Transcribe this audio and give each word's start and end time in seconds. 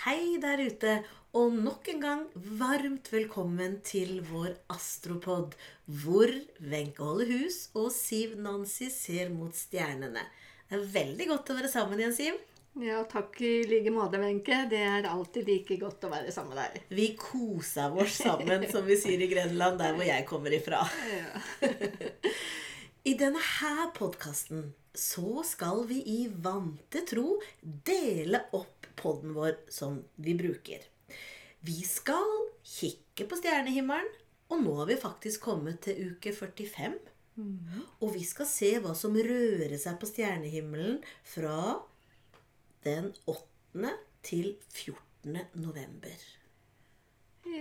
Hei 0.00 0.38
der 0.40 0.62
ute, 0.64 0.92
og 1.36 1.52
nok 1.60 1.88
en 1.92 1.98
gang 2.00 2.20
varmt 2.56 3.10
velkommen 3.12 3.74
til 3.84 4.22
vår 4.24 4.54
astropod, 4.72 5.52
hvor 5.84 6.32
Wenche 6.56 7.04
holder 7.04 7.28
hus 7.28 7.58
og 7.76 7.90
Siv 7.92 8.32
Nancy 8.40 8.88
ser 8.94 9.28
mot 9.34 9.52
stjernene. 9.52 10.22
Det 10.70 10.78
er 10.78 10.88
veldig 10.94 11.26
godt 11.34 11.52
å 11.52 11.58
være 11.58 11.72
sammen 11.74 12.00
igjen, 12.00 12.16
Siv. 12.16 12.40
Ja, 12.80 13.02
takk 13.12 13.36
i 13.44 13.52
like 13.68 13.92
måte, 13.92 14.22
Wenche. 14.24 14.62
Det 14.72 14.80
er 14.80 15.10
alltid 15.12 15.52
like 15.52 15.76
godt 15.84 16.08
å 16.08 16.14
være 16.16 16.32
sammen 16.32 16.56
med 16.56 16.62
deg. 16.64 16.90
Vi 16.96 17.10
kosa 17.20 17.90
oss 17.92 18.22
sammen, 18.24 18.64
som 18.72 18.88
vi 18.88 18.96
sier 19.04 19.20
i 19.20 19.28
Grenland, 19.28 19.82
der 19.84 20.00
hvor 20.00 20.08
jeg 20.08 20.24
kommer 20.32 20.56
ifra. 20.56 20.80
Ja. 21.12 21.76
I 23.12 23.18
denne 23.20 23.44
her 23.60 23.90
podkasten 24.00 24.70
så 24.94 25.42
skal 25.46 25.84
vi 25.86 26.00
i 26.06 26.20
vante 26.28 27.04
tro 27.06 27.36
dele 27.60 28.42
opp 28.56 28.88
podden 29.00 29.34
vår 29.36 29.56
som 29.72 30.00
vi 30.16 30.34
bruker. 30.34 30.82
Vi 31.60 31.76
skal 31.84 32.26
kikke 32.64 33.26
på 33.28 33.38
stjernehimmelen, 33.38 34.08
og 34.50 34.64
nå 34.64 34.74
har 34.80 34.90
vi 34.90 34.98
faktisk 35.00 35.44
kommet 35.46 35.82
til 35.86 36.10
uke 36.10 36.32
45. 36.34 36.98
Og 38.00 38.10
vi 38.14 38.24
skal 38.26 38.48
se 38.48 38.72
hva 38.82 38.92
som 38.98 39.14
rører 39.16 39.76
seg 39.80 39.96
på 40.00 40.08
stjernehimmelen 40.10 40.98
fra 41.24 41.78
den 42.84 43.12
8. 43.30 43.94
til 44.26 44.54
14. 44.74 45.38
november. 45.60 46.26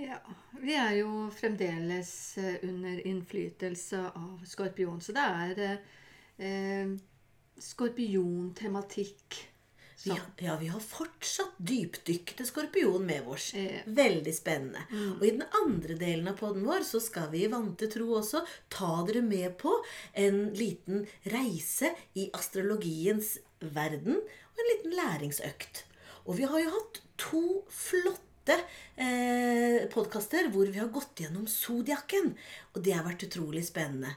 ja. 0.08 0.20
Vi 0.60 0.76
er 0.76 0.98
jo 1.00 1.30
fremdeles 1.36 2.38
eh, 2.38 2.58
under 2.68 3.00
innflytelse 3.08 4.02
av 4.10 4.44
skorpion, 4.48 5.00
så 5.02 5.16
det 5.16 5.28
er 5.44 5.64
eh, 5.68 5.86
eh, 6.48 6.98
skorpiontematikk. 7.64 9.46
Ja, 10.04 10.16
ja, 10.38 10.56
vi 10.58 10.70
har 10.72 10.80
fortsatt 10.80 11.58
dypdykk 11.58 12.32
skorpion 12.48 13.04
med 13.06 13.28
oss. 13.28 13.50
Ja. 13.54 13.82
Veldig 13.86 14.32
spennende. 14.36 14.86
Og 15.18 15.26
i 15.28 15.34
den 15.34 15.44
andre 15.60 15.98
delen 16.00 16.30
av 16.32 16.38
podden 16.40 16.64
vår 16.68 16.86
så 16.88 17.02
skal 17.04 17.28
vi 17.34 17.44
i 17.44 17.52
vante 17.52 17.90
tro 17.92 18.08
også 18.22 18.46
ta 18.72 18.94
dere 19.10 19.26
med 19.26 19.58
på 19.60 19.74
en 20.24 20.46
liten 20.56 21.04
reise 21.34 21.92
i 22.16 22.30
astrologiens 22.32 23.36
verden 23.60 24.16
og 24.22 24.64
en 24.64 24.72
liten 24.72 24.96
læringsøkt. 25.02 25.84
Og 26.30 26.40
vi 26.40 26.48
har 26.48 26.64
jo 26.64 26.74
hatt 26.78 27.04
to 27.20 27.44
flotte 27.68 28.56
eh, 28.96 29.84
podkaster 29.92 30.48
hvor 30.54 30.72
vi 30.72 30.80
har 30.80 30.92
gått 30.96 31.26
gjennom 31.26 31.48
Zodiaken. 31.50 32.38
Og 32.72 32.84
det 32.86 32.96
har 32.96 33.04
vært 33.04 33.28
utrolig 33.28 33.68
spennende. 33.68 34.16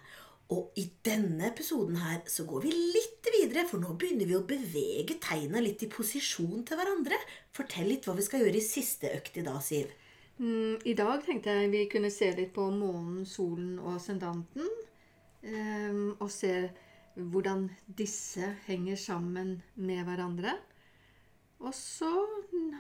Og 0.53 0.77
i 0.77 0.85
denne 1.05 1.47
episoden 1.49 1.97
her 2.03 2.21
så 2.29 2.45
går 2.49 2.67
vi 2.67 2.73
litt 2.75 3.29
videre, 3.33 3.65
for 3.69 3.81
nå 3.81 3.95
begynner 3.97 4.29
vi 4.29 4.37
å 4.37 4.45
bevege 4.45 5.17
tegna 5.23 5.63
litt 5.65 5.85
i 5.87 5.91
posisjon 5.93 6.65
til 6.69 6.81
hverandre. 6.81 7.17
Fortell 7.57 7.89
litt 7.89 8.09
hva 8.09 8.17
vi 8.19 8.27
skal 8.27 8.45
gjøre 8.45 8.59
i 8.61 8.65
siste 8.65 9.13
økt 9.17 9.39
i 9.41 9.47
dag, 9.47 9.61
Siv. 9.65 9.93
Mm, 10.43 10.81
I 10.85 10.95
dag 10.99 11.25
tenkte 11.25 11.55
jeg 11.57 11.73
vi 11.73 11.87
kunne 11.93 12.11
se 12.13 12.31
litt 12.37 12.53
på 12.57 12.67
månen, 12.75 13.23
solen 13.29 13.79
og 13.81 13.95
ascendanten. 13.97 14.69
Um, 15.43 16.13
og 16.21 16.29
se 16.31 16.53
hvordan 17.15 17.67
disse 17.87 18.53
henger 18.67 18.97
sammen 19.01 19.57
med 19.75 20.05
hverandre. 20.07 20.57
Og 21.63 21.75
så 21.77 22.11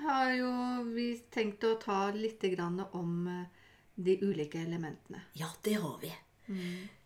har 0.02 0.32
jo 0.34 0.52
vi 0.90 1.12
tenkt 1.30 1.64
å 1.66 1.76
ta 1.80 2.08
litt 2.16 2.42
grann 2.54 2.80
om 2.98 3.28
eh, 3.30 3.44
de 3.94 4.16
ulike 4.24 4.58
elementene. 4.58 5.20
Ja, 5.38 5.52
det 5.62 5.76
har 5.78 6.00
vi. 6.02 6.10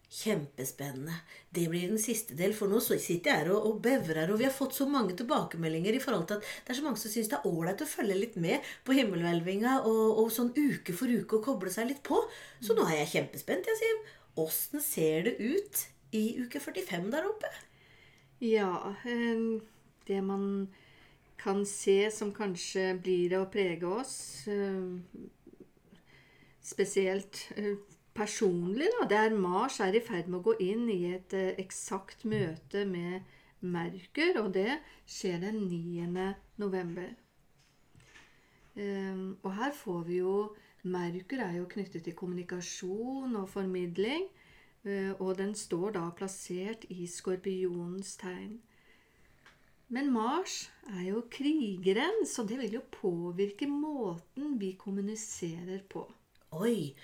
Kjempespennende. 0.07 1.17
Det 1.51 1.65
blir 1.69 1.89
den 1.91 1.99
siste 1.99 2.37
del, 2.39 2.53
for 2.55 2.71
nå 2.71 2.79
sitter 2.79 3.31
jeg 3.31 3.41
her 3.41 3.51
og, 3.51 3.65
og 3.67 3.81
bevrer, 3.83 4.31
og 4.31 4.39
vi 4.39 4.47
har 4.47 4.55
fått 4.55 4.77
så 4.77 4.87
mange 4.87 5.17
tilbakemeldinger 5.19 5.98
i 5.98 6.03
forhold 6.03 6.29
til 6.31 6.39
at 6.39 6.47
det 6.47 6.73
er 6.73 6.79
så 6.79 6.85
mange 6.87 7.01
som 7.03 7.11
syns 7.11 7.33
det 7.33 7.41
er 7.41 7.48
ålreit 7.51 7.83
å 7.83 7.89
følge 7.91 8.21
litt 8.21 8.39
med 8.39 8.71
på 8.87 8.95
himmelhvelvinga 8.95 9.81
og, 9.83 10.05
og 10.23 10.31
sånn 10.33 10.53
uke 10.55 10.95
for 10.95 11.11
uke 11.11 11.41
og 11.41 11.45
koble 11.48 11.75
seg 11.75 11.91
litt 11.91 12.05
på. 12.07 12.21
Så 12.63 12.79
nå 12.79 12.87
er 12.87 13.03
jeg 13.03 13.13
kjempespent, 13.17 13.67
jeg, 13.67 13.83
Siv. 13.83 14.15
Åssen 14.47 14.85
ser 14.85 15.27
det 15.27 15.36
ut 15.41 15.86
i 16.14 16.25
uke 16.45 16.63
45 16.63 17.11
der 17.11 17.27
oppe? 17.27 17.51
Ja, 18.45 18.95
eh, 19.09 19.47
det 20.07 20.23
man 20.23 20.69
kan 21.41 21.64
se 21.67 22.11
som 22.11 22.33
kanskje 22.36 22.92
blir 23.03 23.30
det 23.33 23.41
å 23.41 23.51
prege 23.51 23.91
oss, 23.91 24.47
eh, 24.47 24.86
spesielt 26.63 27.42
eh, 27.57 27.75
personlig, 28.17 28.89
da, 28.99 29.07
det 29.11 29.19
er 29.21 29.37
Mars 29.37 29.81
er 29.85 29.97
i 29.97 30.03
ferd 30.05 30.31
med 30.31 30.41
å 30.41 30.47
gå 30.49 30.57
inn 30.65 30.89
i 30.93 31.03
et 31.13 31.37
eh, 31.37 31.55
eksakt 31.63 32.25
møte 32.29 32.85
med 32.89 33.23
Merkur, 33.61 34.43
og 34.43 34.53
det 34.57 34.79
skjer 35.09 35.41
den 35.45 35.67
9. 35.69 36.27
november. 36.61 37.13
Eh, 38.77 39.21
og 39.43 39.51
her 39.61 39.77
får 39.77 40.07
vi 40.09 40.21
jo 40.23 40.37
Merkur 40.87 41.41
er 41.43 41.57
jo 41.59 41.69
knyttet 41.71 42.05
til 42.07 42.15
kommunikasjon 42.15 43.35
og 43.37 43.49
formidling. 43.51 44.29
Eh, 44.87 45.13
Og 45.19 45.37
den 45.39 45.55
står 45.55 45.97
da 45.97 46.05
plassert 46.15 46.85
i 46.95 47.07
skorpionens 47.11 48.15
tegn. 48.21 48.61
Men 49.89 50.11
Mars 50.13 50.71
er 50.91 51.09
jo 51.13 51.25
krigeren, 51.31 52.25
så 52.27 52.43
det 52.47 52.59
vil 52.59 52.79
jo 52.79 52.83
påvirke 52.91 53.67
måten 53.71 54.59
vi 54.59 54.73
kommuniserer 54.79 55.83
på. 55.91 56.03
Oi, 56.59 56.95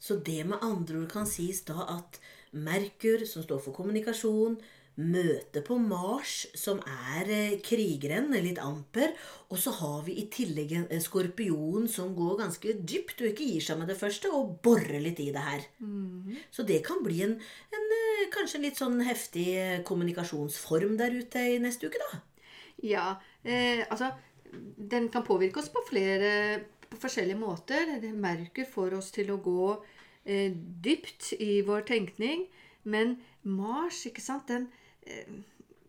så 0.00 0.18
det 0.24 0.42
med 0.48 0.64
andre 0.64 1.02
ord 1.04 1.10
kan 1.12 1.28
sies 1.28 1.62
da 1.68 1.84
at 1.98 2.20
Merkur, 2.56 3.22
som 3.28 3.44
står 3.44 3.60
for 3.62 3.76
kommunikasjon, 3.76 4.58
møter 5.00 5.62
på 5.64 5.76
Mars, 5.80 6.46
som 6.58 6.80
er 6.82 7.28
eh, 7.30 7.58
krigeren, 7.64 8.32
litt 8.42 8.58
amper, 8.60 9.14
og 9.48 9.60
så 9.60 9.72
har 9.78 10.02
vi 10.06 10.16
i 10.20 10.26
tillegg 10.32 10.74
en 10.80 11.04
skorpion 11.04 11.86
som 11.88 12.12
går 12.16 12.40
ganske 12.42 12.74
dypt 12.80 13.22
og 13.22 13.30
ikke 13.30 13.46
gir 13.52 13.64
seg 13.64 13.80
med 13.80 13.90
det 13.92 13.98
første, 14.00 14.32
og 14.34 14.58
borer 14.64 14.98
litt 15.02 15.22
i 15.22 15.30
det 15.34 15.44
her. 15.44 15.64
Så 16.52 16.66
det 16.68 16.82
kan 16.86 17.00
bli 17.06 17.22
en, 17.26 17.36
en 17.76 17.94
eh, 18.00 18.26
kanskje 18.34 18.60
en 18.60 18.66
litt 18.66 18.80
sånn 18.80 18.98
heftig 19.06 19.46
eh, 19.54 19.78
kommunikasjonsform 19.86 20.98
der 21.00 21.16
ute 21.22 21.46
i 21.54 21.60
neste 21.62 21.88
uke, 21.88 22.02
da. 22.10 22.20
Ja, 22.80 23.06
eh, 23.44 23.86
altså 23.90 24.10
Den 24.50 25.08
kan 25.14 25.22
påvirke 25.22 25.60
oss 25.60 25.68
på 25.70 25.84
flere 25.86 26.30
på 26.90 26.98
forskjellige 27.00 27.40
måter. 27.40 27.96
Merkur 28.14 28.68
får 28.68 28.98
oss 28.98 29.10
til 29.14 29.32
å 29.32 29.40
gå 29.42 29.70
eh, 30.24 30.50
dypt 30.54 31.32
i 31.38 31.60
vår 31.66 31.86
tenkning. 31.90 32.46
Men 32.82 33.18
Mars, 33.42 34.04
ikke 34.08 34.24
sant, 34.24 34.50
den, 34.50 34.68
eh, 35.06 35.30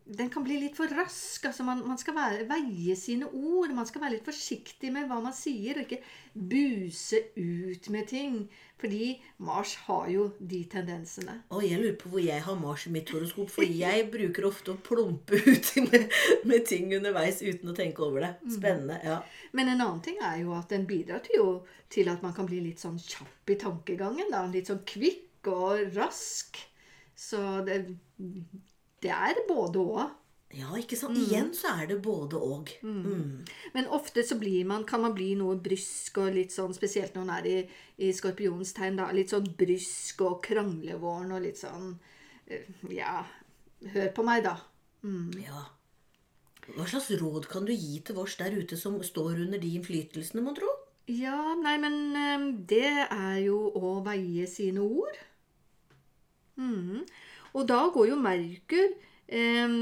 den 0.05 0.29
kan 0.33 0.43
bli 0.43 0.57
litt 0.59 0.75
for 0.75 0.91
rask. 0.97 1.45
Altså 1.47 1.63
man, 1.63 1.83
man 1.87 1.99
skal 1.99 2.15
være, 2.17 2.45
veie 2.49 2.95
sine 2.99 3.27
ord. 3.27 3.71
Man 3.75 3.87
skal 3.87 4.03
være 4.03 4.17
litt 4.17 4.27
forsiktig 4.27 4.91
med 4.93 5.07
hva 5.09 5.19
man 5.23 5.35
sier, 5.35 5.77
og 5.77 5.85
ikke 5.85 6.01
buse 6.33 7.21
ut 7.37 7.89
med 7.93 8.07
ting. 8.09 8.37
Fordi 8.81 9.11
Mars 9.45 9.75
har 9.85 10.07
jo 10.09 10.25
de 10.39 10.63
tendensene. 10.71 11.37
Og 11.53 11.61
jeg 11.67 11.77
lurer 11.79 11.99
på 12.01 12.09
hvor 12.11 12.23
jeg 12.23 12.41
har 12.43 12.57
Mars 12.57 12.87
i 12.89 12.93
mitt 12.95 13.11
horoskop, 13.13 13.51
for 13.53 13.67
jeg 13.67 14.07
bruker 14.13 14.47
ofte 14.49 14.73
å 14.73 14.81
plumpe 14.81 15.37
ut 15.37 15.69
med, 15.85 16.07
med 16.49 16.65
ting 16.67 16.89
underveis 16.97 17.43
uten 17.45 17.71
å 17.71 17.77
tenke 17.77 18.03
over 18.07 18.25
det. 18.25 18.31
Spennende. 18.57 18.97
ja. 19.05 19.21
Men 19.53 19.69
en 19.69 19.85
annen 19.85 20.01
ting 20.05 20.17
er 20.25 20.41
jo 20.41 20.55
at 20.57 20.73
den 20.73 20.87
bidrar 20.89 21.21
til, 21.27 21.37
jo, 21.37 21.53
til 21.93 22.09
at 22.11 22.25
man 22.25 22.33
kan 22.35 22.49
bli 22.49 22.63
litt 22.65 22.81
sånn 22.81 22.97
kjapp 22.99 23.53
i 23.53 23.59
tankegangen. 23.61 24.33
Da. 24.33 24.47
Litt 24.49 24.73
sånn 24.73 24.81
kvikk 24.87 25.51
og 25.53 25.93
rask. 25.93 26.57
Så 27.21 27.37
det, 27.67 27.83
det 29.01 29.11
er 29.13 29.45
både 29.47 29.81
og. 29.81 30.17
Ja, 30.51 30.73
ikke 30.75 30.97
sant? 30.99 31.15
Igjen 31.15 31.53
så 31.55 31.71
er 31.79 31.87
det 31.93 32.01
både 32.03 32.39
og. 32.39 32.71
Mm. 32.83 33.45
Men 33.75 33.87
ofte 33.95 34.23
så 34.27 34.35
blir 34.39 34.65
man, 34.67 34.83
kan 34.87 35.01
man 35.03 35.15
bli 35.15 35.31
noe 35.39 35.55
brysk 35.63 36.19
og 36.19 36.33
litt 36.35 36.51
sånn, 36.51 36.75
spesielt 36.75 37.15
når 37.15 37.27
man 37.27 37.37
er 37.37 37.47
i, 37.47 37.57
i 38.03 38.11
skorpionens 38.15 38.75
tegn, 38.75 38.99
da, 38.99 39.07
litt 39.15 39.31
sånn 39.31 39.47
brysk 39.57 40.25
og 40.27 40.41
kranglevåren 40.43 41.31
og 41.37 41.45
litt 41.45 41.61
sånn 41.61 41.93
eh, 42.51 42.67
Ja, 42.91 43.21
hør 43.93 44.11
på 44.17 44.27
meg, 44.27 44.43
da. 44.49 44.57
Ja. 45.39 45.63
Hva 46.75 46.85
slags 46.85 47.09
råd 47.17 47.47
kan 47.51 47.65
du 47.65 47.73
gi 47.73 48.01
til 48.05 48.19
oss 48.21 48.35
der 48.39 48.53
ute 48.53 48.77
som 48.77 48.99
står 49.03 49.39
under 49.47 49.61
de 49.61 49.71
innflytelsene, 49.79 50.43
mon 50.43 50.55
tro? 50.57 50.69
Ja, 51.09 51.55
nei, 51.57 51.77
men 51.81 51.97
eh, 52.15 52.47
det 52.69 52.91
er 53.07 53.39
jo 53.47 53.71
å 53.71 53.97
veie 54.05 54.45
sine 54.51 54.83
ord. 54.83 55.17
Mhm. 56.59 57.05
Og 57.53 57.67
da 57.67 57.83
går 57.93 58.13
jo 58.13 58.21
Merkur 58.21 58.93
eh, 59.27 59.75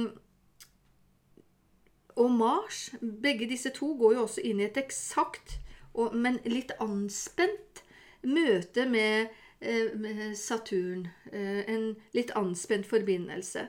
og 2.19 2.31
Mars, 2.31 2.89
begge 3.21 3.47
disse 3.49 3.69
to, 3.69 3.93
går 3.95 4.13
jo 4.13 4.23
også 4.25 4.43
inn 4.43 4.59
i 4.59 4.67
et 4.67 4.77
eksakt, 4.77 5.59
men 5.95 6.39
litt 6.47 6.73
anspent 6.83 7.83
møte 8.27 8.85
med, 8.89 9.29
eh, 9.61 10.33
Saturn. 10.35 11.07
Eh, 11.31 11.63
en 11.67 11.95
litt 12.13 12.31
anspent 12.35 12.85
forbindelse. 12.85 13.67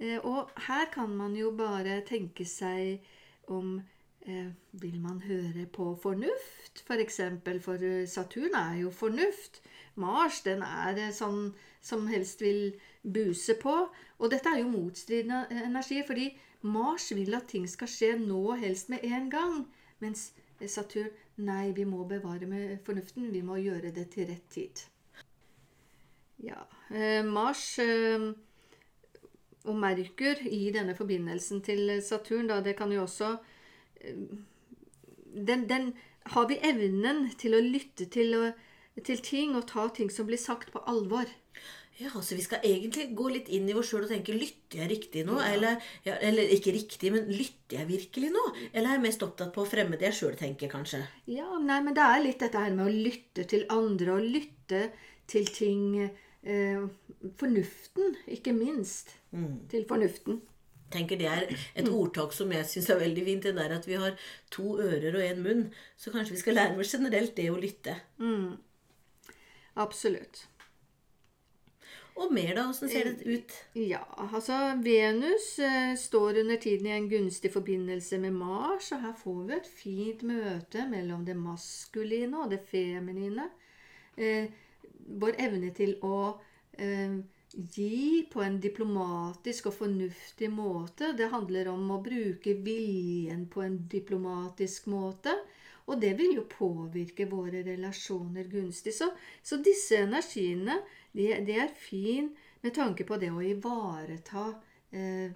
Eh, 0.00 0.18
og 0.24 0.50
her 0.56 0.86
kan 0.92 1.10
man 1.16 1.36
jo 1.36 1.50
bare 1.50 2.00
tenke 2.00 2.44
seg 2.44 3.00
om 3.48 3.82
Vil 4.72 5.00
man 5.00 5.20
høre 5.20 5.66
på 5.66 5.98
fornuft, 5.98 6.84
f.eks.? 6.86 7.16
For, 7.42 7.58
for 7.58 8.06
Saturn 8.06 8.54
er 8.54 8.76
jo 8.78 8.90
fornuft. 8.90 9.58
Mars 9.96 10.40
den 10.46 10.62
er 10.62 11.10
sånn 11.10 11.56
som 11.82 12.06
helst 12.06 12.42
vil 12.42 12.72
buse 13.02 13.56
på. 13.60 13.74
Og 14.18 14.30
dette 14.30 14.50
er 14.50 14.62
jo 14.62 14.70
motstridende 14.70 15.64
energi, 15.64 16.02
fordi 16.06 16.30
Mars 16.62 17.10
vil 17.14 17.34
at 17.34 17.50
ting 17.50 17.66
skal 17.68 17.90
skje 17.90 18.12
nå, 18.20 18.54
helst 18.62 18.92
med 18.92 19.02
en 19.02 19.28
gang. 19.30 19.58
Mens 20.02 20.30
Saturn 20.70 21.10
nei, 21.42 21.72
vi 21.74 21.84
må 21.88 22.04
bevare 22.06 22.46
med 22.46 22.78
fornuften. 22.86 23.32
Vi 23.34 23.42
må 23.42 23.58
gjøre 23.58 23.90
det 23.94 24.08
til 24.14 24.28
rett 24.30 24.46
tid. 24.52 24.84
Ja. 26.42 26.62
Eh, 26.90 27.22
Mars 27.26 27.78
eh, 27.82 28.30
og 29.64 29.76
Merkur 29.78 30.42
i 30.46 30.64
denne 30.74 30.94
forbindelsen 30.98 31.62
til 31.62 31.90
Saturn, 32.02 32.50
da, 32.50 32.60
det 32.62 32.76
kan 32.78 32.92
jo 32.94 33.04
også 33.06 33.36
eh, 34.00 34.24
den, 35.32 35.68
den, 35.68 35.92
Har 36.22 36.46
vi 36.46 36.60
evnen 36.62 37.24
til 37.38 37.56
å 37.56 37.60
lytte 37.62 38.06
til, 38.06 38.52
til 39.00 39.22
ting 39.24 39.56
og 39.56 39.66
ta 39.70 39.88
ting 39.94 40.10
som 40.12 40.28
blir 40.28 40.40
sagt, 40.40 40.72
på 40.72 40.82
alvor? 40.90 41.30
Ja, 42.00 42.10
så 42.22 42.34
Vi 42.34 42.42
skal 42.42 42.64
egentlig 42.64 43.12
gå 43.16 43.28
litt 43.30 43.48
inn 43.52 43.68
i 43.68 43.74
oss 43.76 43.90
sjøl 43.92 44.06
og 44.06 44.10
tenke 44.10 44.34
lytter 44.34 44.80
jeg 44.80 44.90
riktig 44.90 45.24
nå? 45.28 45.36
Ja. 45.38 45.50
Eller, 45.54 45.90
ja, 46.06 46.16
eller, 46.24 46.48
ikke 46.54 46.74
riktig, 46.74 47.12
men 47.14 47.28
lytter 47.30 47.82
jeg 47.82 47.88
virkelig 47.90 48.32
nå? 48.32 48.44
Eller 48.72 48.88
er 48.88 48.96
jeg 48.96 49.04
mest 49.04 49.24
opptatt 49.26 49.52
på 49.54 49.64
å 49.64 49.68
fremme 49.68 49.98
det 50.00 50.08
jeg 50.08 50.18
sjøl 50.22 50.38
tenker, 50.40 50.72
kanskje? 50.72 51.02
Ja, 51.30 51.48
nei, 51.60 51.80
men 51.84 51.96
det 51.96 52.06
er 52.06 52.24
litt 52.24 52.40
dette 52.42 52.62
her 52.64 52.72
med 52.74 52.88
å 52.88 52.94
lytte 53.08 53.44
til 53.48 53.66
andre, 53.72 54.16
og 54.16 54.30
lytte 54.38 54.86
til 55.30 55.52
ting 55.52 55.84
eh, 56.02 56.80
Fornuften, 57.38 58.16
ikke 58.34 58.56
minst. 58.56 59.14
Mm. 59.30 59.68
Til 59.70 59.86
fornuften. 59.88 60.40
Tenker 60.92 61.16
Det 61.16 61.28
er 61.30 61.46
et 61.78 61.88
ordtak 61.88 62.34
som 62.36 62.50
jeg 62.52 62.66
syns 62.68 62.90
er 62.92 63.00
veldig 63.00 63.22
fint. 63.24 63.46
Det 63.46 63.54
der 63.56 63.76
at 63.78 63.86
vi 63.88 63.96
har 64.00 64.16
to 64.52 64.74
ører 64.82 65.14
og 65.14 65.22
én 65.24 65.40
munn. 65.44 65.62
Så 65.96 66.12
kanskje 66.12 66.34
vi 66.34 66.42
skal 66.42 66.58
lære 66.58 66.82
oss 66.82 66.92
generelt 66.92 67.36
det 67.38 67.48
å 67.52 67.60
lytte. 67.60 67.94
Mm. 68.20 68.58
Absolutt. 69.74 70.46
Og 72.20 72.32
mer, 72.32 72.52
da? 72.58 72.66
Åssen 72.68 72.90
ser 72.92 73.08
det 73.08 73.24
ut? 73.24 73.52
Ja, 73.78 74.02
altså 74.20 74.56
Venus 74.84 75.54
eh, 75.58 75.94
står 75.96 76.42
under 76.42 76.58
tiden 76.60 76.86
i 76.86 76.92
en 76.92 77.08
gunstig 77.08 77.52
forbindelse 77.54 78.18
med 78.20 78.36
Mars, 78.36 78.90
og 78.92 79.00
her 79.00 79.14
får 79.16 79.38
vi 79.48 79.56
et 79.56 79.70
fint 79.80 80.24
møte 80.28 80.84
mellom 80.90 81.24
det 81.24 81.38
maskuline 81.40 82.44
og 82.44 82.52
det 82.52 82.60
feminine. 82.68 83.48
Eh, 84.16 84.52
vår 85.22 85.40
evne 85.40 85.72
til 85.74 85.96
å 86.04 86.18
eh, 86.76 87.16
gi 87.52 88.26
på 88.32 88.44
en 88.44 88.60
diplomatisk 88.60 89.70
og 89.72 89.78
fornuftig 89.80 90.52
måte. 90.52 91.14
Det 91.16 91.32
handler 91.32 91.72
om 91.72 91.96
å 91.96 92.02
bruke 92.04 92.58
viljen 92.60 93.48
på 93.48 93.64
en 93.64 93.80
diplomatisk 93.88 94.92
måte. 94.92 95.34
Og 95.90 96.00
det 96.00 96.12
vil 96.18 96.36
jo 96.38 96.46
påvirke 96.50 97.26
våre 97.30 97.62
relasjoner 97.66 98.48
gunstig. 98.50 98.94
Så, 98.94 99.10
så 99.42 99.58
disse 99.64 99.98
energiene 100.04 100.78
de, 101.12 101.28
de, 101.46 101.58
er 101.58 101.72
fin 101.74 102.30
med 102.62 102.74
tanke 102.76 103.06
på 103.08 103.18
det 103.20 103.32
å 103.32 103.42
ivareta 103.42 104.48
eh, 104.94 105.32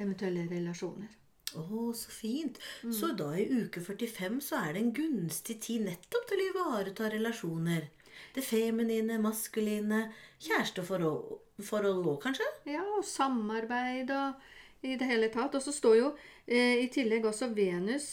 eventuelle 0.00 0.46
relasjoner. 0.50 1.16
Å, 1.50 1.64
oh, 1.64 1.90
så 1.96 2.12
fint. 2.14 2.60
Mm. 2.86 2.92
Så 2.94 3.10
da 3.18 3.32
i 3.34 3.48
uke 3.50 3.82
45 3.82 4.38
så 4.46 4.60
er 4.62 4.74
det 4.74 4.84
en 4.84 4.92
gunstig 4.94 5.58
tid 5.64 5.88
nettopp 5.88 6.28
til 6.30 6.42
å 6.42 6.50
ivareta 6.52 7.10
relasjoner. 7.10 7.90
Det 8.34 8.44
feminine, 8.44 9.18
maskuline, 9.22 10.04
kjæresteforhold 10.42 12.06
òg, 12.06 12.16
kanskje? 12.22 12.46
Ja, 12.70 12.84
og 12.96 13.04
samarbeid 13.06 14.12
og 14.14 14.86
i 14.86 14.96
det 14.96 15.08
hele 15.10 15.30
tatt. 15.32 15.56
Og 15.56 15.64
så 15.64 15.74
står 15.74 15.96
jo 15.98 16.10
eh, 16.46 16.80
i 16.84 16.88
tillegg 16.92 17.26
også 17.28 17.50
Venus 17.56 18.08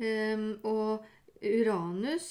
eh, 0.00 0.38
og 0.66 1.04
Uranus 1.42 2.28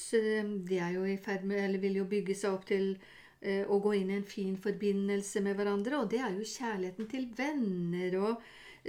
det 0.67 0.79
er 0.83 0.95
jo 0.97 1.05
i 1.07 1.17
ferd 1.23 1.45
med, 1.47 1.63
eller 1.63 1.83
vil 1.83 2.01
jo 2.01 2.07
bygge 2.09 2.35
seg 2.35 2.57
opp 2.57 2.65
til 2.69 2.95
eh, 3.41 3.63
å 3.63 3.79
gå 3.83 3.93
inn 3.99 4.11
i 4.11 4.17
en 4.19 4.27
fin 4.27 4.57
forbindelse 4.59 5.43
med 5.45 5.57
hverandre. 5.59 6.01
Og 6.01 6.09
det 6.11 6.21
er 6.23 6.35
jo 6.35 6.47
kjærligheten 6.47 7.09
til 7.11 7.29
venner 7.37 8.17
og 8.21 8.47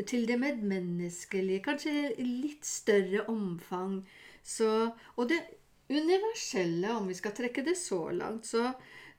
til 0.09 0.27
det 0.29 0.39
medmenneskelige. 0.41 1.65
Kanskje 1.65 1.95
i 2.15 2.27
litt 2.27 2.67
større 2.67 3.25
omfang. 3.31 4.01
Så, 4.43 4.71
og 5.17 5.31
det 5.31 5.41
universelle, 5.89 6.93
om 6.95 7.09
vi 7.09 7.17
skal 7.17 7.35
trekke 7.37 7.65
det 7.67 7.77
så 7.81 8.09
langt, 8.15 8.47
så 8.47 8.71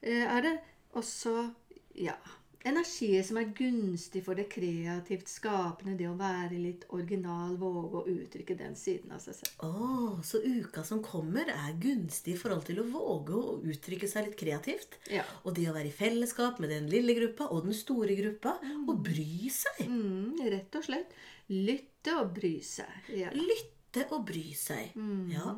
eh, 0.02 0.24
er 0.24 0.44
det 0.46 0.54
også 0.98 1.34
ja, 1.98 2.16
energier 2.68 3.22
som 3.24 3.38
er 3.40 3.52
gunstig 3.56 4.20
for 4.26 4.36
det 4.36 4.46
kreativt 4.52 5.30
skapende, 5.32 5.94
det 5.96 6.08
å 6.10 6.16
være 6.18 6.58
litt 6.60 6.84
original, 6.92 7.54
våge 7.60 8.02
å 8.02 8.12
uttrykke 8.12 8.56
den 8.58 8.76
siden 8.76 9.14
av 9.16 9.22
seg 9.24 9.38
selv. 9.38 9.64
Oh, 9.64 10.20
så 10.26 10.42
uka 10.44 10.84
som 10.86 11.00
kommer, 11.04 11.48
er 11.48 11.78
gunstig 11.80 12.34
i 12.34 12.40
forhold 12.40 12.66
til 12.68 12.82
å 12.82 12.86
våge 12.92 13.38
å 13.38 13.56
uttrykke 13.64 14.08
seg 14.10 14.28
litt 14.28 14.38
kreativt? 14.40 14.98
Ja. 15.12 15.24
Og 15.44 15.56
det 15.56 15.70
å 15.70 15.76
være 15.76 15.88
i 15.88 15.96
fellesskap 15.96 16.60
med 16.60 16.72
den 16.74 16.90
lille 16.92 17.16
gruppa 17.16 17.48
og 17.48 17.64
den 17.68 17.76
store 17.76 18.16
gruppa, 18.20 18.58
mm. 18.60 18.86
og 18.90 19.04
bry 19.08 19.52
seg. 19.54 19.84
Mm, 19.88 20.40
rett 20.52 20.80
og 20.80 20.88
slett. 20.90 21.18
Lytte 21.50 22.16
og 22.20 22.34
bry 22.36 22.56
seg. 22.64 23.12
Ja. 23.16 23.32
Lytte 23.34 24.04
og 24.12 24.26
bry 24.28 24.48
seg. 24.56 24.92
Mm. 25.00 25.30
Ja. 25.32 25.56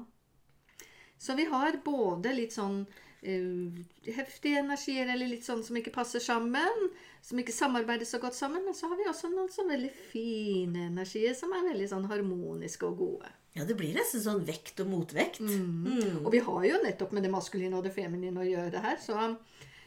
Så 1.23 1.35
vi 1.39 1.45
har 1.51 1.83
både 1.85 2.33
litt 2.35 2.55
sånn 2.55 2.85
heftige 3.23 4.59
energier, 4.59 5.07
eller 5.07 5.31
litt 5.31 5.47
sånn 5.47 5.63
som 5.63 5.77
ikke 5.79 5.95
passer 5.95 6.23
sammen. 6.23 6.89
Som 7.23 7.39
ikke 7.39 7.55
samarbeider 7.55 8.09
så 8.09 8.19
godt 8.23 8.35
sammen. 8.35 8.65
Men 8.67 8.75
så 8.75 8.91
har 8.91 8.99
vi 8.99 9.07
også 9.11 9.31
noen 9.31 9.51
sånn 9.53 9.71
veldig 9.71 9.93
fine 10.11 10.89
energier 10.89 11.37
som 11.39 11.55
er 11.55 11.69
veldig 11.71 11.89
sånn 11.93 12.09
harmoniske 12.11 12.89
og 12.89 12.99
gode. 12.99 13.31
Ja, 13.55 13.67
det 13.69 13.77
blir 13.79 13.95
nesten 13.95 14.25
sånn 14.25 14.43
vekt 14.49 14.81
og 14.83 14.91
motvekt. 14.91 15.43
Mm. 15.45 15.87
Mm. 15.87 16.21
Og 16.25 16.33
vi 16.35 16.43
har 16.43 16.69
jo 16.71 16.81
nettopp 16.83 17.13
med 17.15 17.27
det 17.27 17.33
maskuline 17.33 17.77
og 17.79 17.85
det 17.87 17.95
feminine 17.95 18.41
å 18.41 18.49
gjøre 18.49 18.73
det 18.75 18.83
her, 18.83 18.99
så, 19.03 19.29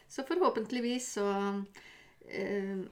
så 0.08 0.24
forhåpentligvis 0.28 1.10
så 1.18 1.26
uh, 1.56 2.86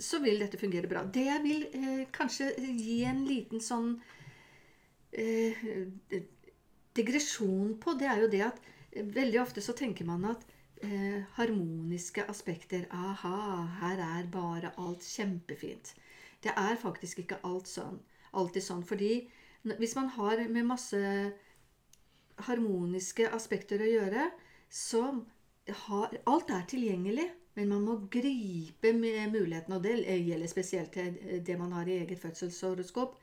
så 0.00 0.18
vil 0.22 0.40
dette 0.42 0.58
fungere 0.58 0.90
bra. 0.90 1.04
Det 1.06 1.26
jeg 1.26 1.42
vil 1.44 1.64
eh, 1.70 2.04
kanskje 2.14 2.50
gi 2.58 3.02
en 3.06 3.20
liten 3.28 3.62
sånn 3.62 3.92
eh, 5.14 5.60
digresjon 6.96 7.76
på, 7.82 7.94
det 7.98 8.08
er 8.10 8.24
jo 8.24 8.30
det 8.32 8.42
at 8.48 8.58
Veldig 8.94 9.40
ofte 9.42 9.62
så 9.64 9.74
tenker 9.76 10.06
man 10.06 10.24
at 10.30 10.44
eh, 10.82 11.22
harmoniske 11.38 12.24
aspekter 12.30 12.86
Aha, 12.94 13.38
her 13.80 14.02
er 14.04 14.28
bare 14.30 14.74
alt 14.78 15.02
kjempefint. 15.06 15.94
Det 16.44 16.52
er 16.56 16.76
faktisk 16.78 17.24
ikke 17.24 17.40
alt 17.48 17.70
sånn, 17.70 17.98
alltid 18.32 18.62
sånn. 18.62 18.84
Fordi 18.86 19.24
hvis 19.64 19.96
man 19.96 20.10
har 20.14 20.42
med 20.52 20.68
masse 20.68 21.00
harmoniske 22.48 23.30
aspekter 23.32 23.82
å 23.82 23.88
gjøre, 23.88 24.28
så 24.68 25.06
har 25.86 26.12
Alt 26.28 26.50
er 26.52 26.66
tilgjengelig, 26.68 27.24
men 27.56 27.70
man 27.70 27.84
må 27.86 27.94
gripe 28.12 28.90
med 28.92 29.32
muligheten. 29.32 29.72
Og 29.72 29.82
det 29.86 29.94
gjelder 29.96 30.50
spesielt 30.50 30.98
det 31.46 31.56
man 31.56 31.72
har 31.72 31.88
i 31.88 32.02
eget 32.02 32.20
fødselshoroskop. 32.20 33.14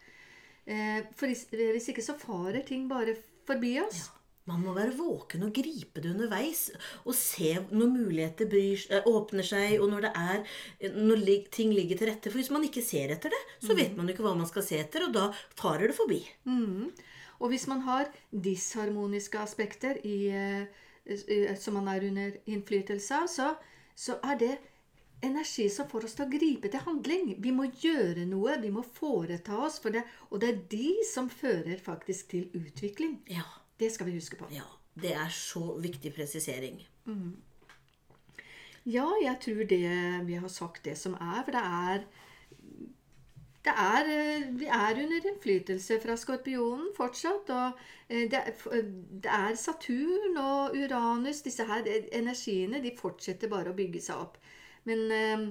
Eh, 0.66 1.04
for 1.18 1.28
hvis 1.28 1.90
ikke 1.92 2.06
så 2.06 2.18
farer 2.18 2.66
ting 2.66 2.90
bare 2.90 3.16
forbi 3.46 3.76
oss. 3.84 4.08
Ja. 4.08 4.21
Man 4.50 4.64
må 4.66 4.74
være 4.74 4.96
våken 4.98 5.46
og 5.46 5.54
gripe 5.54 6.02
det 6.02 6.12
underveis. 6.16 6.66
Og 7.06 7.14
se 7.18 7.54
når 7.70 7.92
muligheter 7.94 8.50
bryr, 8.50 8.86
eh, 8.90 9.08
åpner 9.10 9.46
seg, 9.46 9.78
og 9.80 9.92
når, 9.92 10.08
det 10.08 10.12
er, 10.18 10.56
når 10.98 11.26
ting 11.54 11.74
ligger 11.76 12.00
til 12.00 12.10
rette. 12.10 12.32
For 12.32 12.42
hvis 12.42 12.54
man 12.54 12.66
ikke 12.66 12.84
ser 12.86 13.14
etter 13.14 13.34
det, 13.34 13.42
så 13.62 13.78
vet 13.78 13.96
man 13.98 14.10
ikke 14.10 14.26
hva 14.26 14.34
man 14.38 14.50
skal 14.50 14.66
se 14.66 14.82
etter, 14.82 15.06
og 15.08 15.14
da 15.18 15.28
farer 15.60 15.92
det 15.92 15.98
forbi. 15.98 16.24
Mm. 16.50 16.90
Og 17.42 17.54
hvis 17.54 17.68
man 17.70 17.86
har 17.86 18.10
disharmoniske 18.32 19.38
aspekter 19.40 20.02
i, 20.06 20.18
eh, 20.34 21.56
som 21.58 21.78
man 21.78 21.90
er 21.94 22.10
under 22.10 22.36
innflytelse 22.46 23.22
av, 23.22 23.30
så, 23.30 23.54
så 23.98 24.18
er 24.26 24.42
det 24.42 24.54
energi 25.22 25.70
som 25.70 25.90
får 25.90 26.06
oss 26.06 26.18
til 26.18 26.26
å 26.26 26.34
gripe 26.34 26.70
til 26.72 26.86
handling. 26.86 27.36
Vi 27.42 27.54
må 27.54 27.68
gjøre 27.70 28.26
noe, 28.30 28.58
vi 28.62 28.74
må 28.74 28.84
foreta 28.86 29.58
oss. 29.66 29.80
For 29.82 29.94
det, 29.94 30.04
og 30.30 30.42
det 30.42 30.50
er 30.50 30.62
de 30.74 30.94
som 31.14 31.30
fører 31.30 31.82
faktisk 31.82 32.34
til 32.34 32.50
utvikling. 32.58 33.20
Ja. 33.30 33.46
Det 33.82 33.90
skal 33.92 34.10
vi 34.10 34.18
huske 34.20 34.38
på. 34.38 34.50
Ja, 34.54 34.68
Det 35.02 35.14
er 35.16 35.30
så 35.34 35.78
viktig 35.82 36.14
presisering. 36.14 36.82
Mm. 37.06 37.38
Ja, 38.86 39.08
jeg 39.24 39.38
tror 39.42 39.64
det 39.70 40.28
vi 40.28 40.34
har 40.34 40.48
sagt 40.48 40.86
det 40.86 40.98
som 40.98 41.14
er. 41.14 41.42
For 41.46 41.52
det 41.52 41.62
er, 41.62 42.04
det 43.66 43.74
er 43.78 44.52
Vi 44.58 44.66
er 44.66 45.04
under 45.04 45.28
innflytelse 45.32 46.00
fra 46.04 46.18
skorpionen 46.18 46.90
fortsatt. 46.98 47.50
Og 47.50 47.82
eh, 48.10 48.30
det 48.30 48.44
det 49.24 49.32
er 49.32 49.56
Saturn 49.56 50.38
og 50.38 50.78
Uranus, 50.78 51.42
disse 51.42 51.66
her 51.66 51.86
energiene, 52.12 52.84
de 52.84 52.96
fortsetter 52.98 53.50
bare 53.50 53.70
å 53.70 53.78
bygge 53.78 54.02
seg 54.02 54.16
opp. 54.16 54.38
Men 54.84 55.12
eh, 55.12 55.48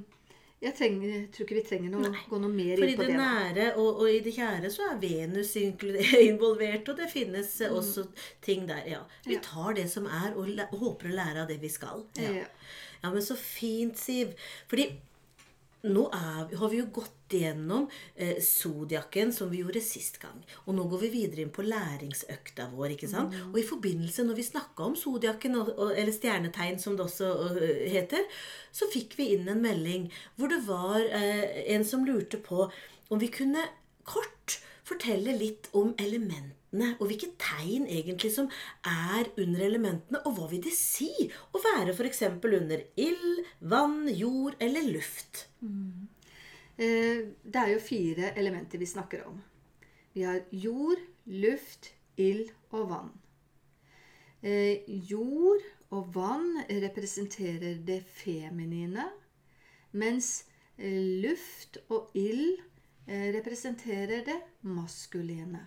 jeg, 0.61 0.75
trenger, 0.77 1.09
jeg, 1.09 1.27
tror 1.33 1.47
ikke 1.47 1.57
vi 1.57 1.65
trenger 1.65 1.97
å 1.97 2.13
gå 2.29 2.39
noe 2.43 2.53
mer 2.53 2.75
inn 2.75 2.83
på 2.83 2.87
det. 2.87 2.97
For 2.99 3.05
i 3.05 3.09
det 3.09 3.17
nære 3.17 3.67
og, 3.81 3.89
og, 3.89 4.07
i 4.13 4.21
det 4.25 4.35
kjære 4.37 4.73
så 4.73 4.91
er 4.91 4.99
Venus 5.01 5.55
involvert, 6.31 6.91
og 6.93 7.01
det 7.01 7.09
finnes 7.13 7.55
mm. 7.65 7.77
også 7.81 8.07
ting 8.45 8.67
der. 8.69 8.83
Ja. 8.91 9.01
Vi 9.25 9.41
tar 9.45 9.79
det 9.79 9.87
som 9.93 10.09
er, 10.11 10.35
og, 10.35 10.51
og 10.71 10.83
håper 10.85 11.11
å 11.11 11.17
lære 11.17 11.45
av 11.45 11.53
det 11.53 11.61
vi 11.63 11.73
skal. 11.73 12.05
Ja, 12.21 12.43
ja 13.01 13.15
men 13.15 13.25
så 13.25 13.39
fint, 13.41 13.97
Siv. 14.01 14.37
Fordi 14.69 14.91
nå 15.87 16.05
er, 16.13 16.51
har 16.61 16.71
vi 16.73 16.81
jo 16.81 16.89
gått 16.93 17.17
gjennom 17.31 17.87
eh, 18.15 18.37
zodiaken 18.43 19.33
som 19.33 19.51
vi 19.53 19.63
gjorde 19.63 19.83
sist 19.85 20.19
gang. 20.23 20.41
Og 20.67 20.75
nå 20.77 20.85
går 20.91 21.05
vi 21.05 21.13
videre 21.15 21.45
inn 21.45 21.53
på 21.55 21.65
læringsøkta 21.65 22.69
vår. 22.75 22.97
ikke 22.97 23.11
sant? 23.11 23.33
Mm. 23.33 23.53
Og 23.53 23.61
i 23.63 23.67
forbindelse 23.69 24.27
når 24.27 24.41
vi 24.41 24.47
snakka 24.51 24.89
om 24.89 24.97
zodiaken, 24.99 25.57
eller 25.89 26.13
stjernetegn 26.15 26.81
som 26.83 26.99
det 26.99 27.07
også 27.07 27.31
uh, 27.31 27.61
heter, 27.91 28.27
så 28.75 28.91
fikk 28.93 29.17
vi 29.19 29.31
inn 29.37 29.49
en 29.49 29.63
melding 29.63 30.09
hvor 30.37 30.51
det 30.53 30.63
var 30.67 30.99
eh, 31.01 31.63
en 31.75 31.87
som 31.87 32.05
lurte 32.07 32.41
på 32.43 32.67
om 33.11 33.23
vi 33.23 33.31
kunne 33.33 33.65
kort 34.07 34.61
fortelle 34.87 35.37
litt 35.39 35.71
om 35.77 35.95
elementene, 35.99 36.57
og 36.73 37.07
hvilke 37.11 37.33
tegn 37.41 37.89
egentlig 37.91 38.31
som 38.35 38.47
er 38.87 39.27
under 39.41 39.65
elementene, 39.67 40.21
og 40.25 40.37
hva 40.37 40.49
vil 40.53 40.63
det 40.63 40.75
si 40.77 41.11
å 41.51 41.63
være 41.65 41.97
f.eks. 41.97 42.23
under 42.45 42.85
ild, 42.97 43.45
vann, 43.61 44.05
jord 44.15 44.55
eller 44.63 44.87
luft? 44.87 45.49
Mm. 45.61 46.09
Det 46.81 47.59
er 47.61 47.75
jo 47.75 47.81
fire 47.85 48.31
elementer 48.41 48.81
vi 48.81 48.87
snakker 48.89 49.27
om. 49.29 49.43
Vi 50.15 50.23
har 50.25 50.47
jord, 50.51 51.03
luft, 51.27 51.91
ild 52.17 52.49
og 52.71 52.89
vann. 52.91 53.11
Eh, 54.43 54.81
Jord 55.11 55.65
og 55.91 56.15
vann 56.15 56.63
representerer 56.71 57.83
det 57.85 58.01
feminine, 58.09 59.05
mens 59.93 60.47
eh, 60.79 61.21
luft 61.21 61.77
og 61.91 62.15
ild 62.17 62.57
eh, 63.07 63.29
representerer 63.37 64.25
det 64.25 64.39
maskuline. 64.63 65.67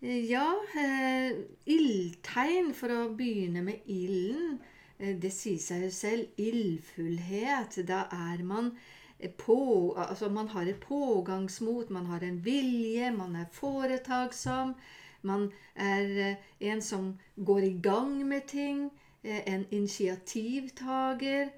Ja, 0.00 0.54
eh, 0.78 1.32
ildtegn, 1.66 2.68
for 2.70 2.92
å 2.94 3.08
begynne 3.18 3.64
med 3.66 3.86
ilden, 3.90 4.60
eh, 4.98 5.16
det 5.18 5.32
sier 5.34 5.58
seg 5.58 5.82
jo 5.82 5.90
selv. 5.90 6.28
Ildfullhet. 6.38 7.80
Da 7.86 8.04
er 8.14 8.44
man 8.44 8.76
eh, 9.18 9.30
på 9.30 9.96
Altså, 9.96 10.28
man 10.30 10.46
har 10.48 10.66
et 10.66 10.78
pågangsmot, 10.78 11.90
man 11.90 12.06
har 12.06 12.20
en 12.22 12.38
vilje, 12.44 13.10
man 13.10 13.34
er 13.34 13.46
foretaksom. 13.50 14.76
Man 15.22 15.50
er 15.74 16.06
eh, 16.28 16.36
en 16.60 16.80
som 16.80 17.18
går 17.44 17.58
i 17.58 17.80
gang 17.82 18.24
med 18.26 18.46
ting. 18.46 18.90
En 19.24 19.66
initiativtager. 19.70 21.50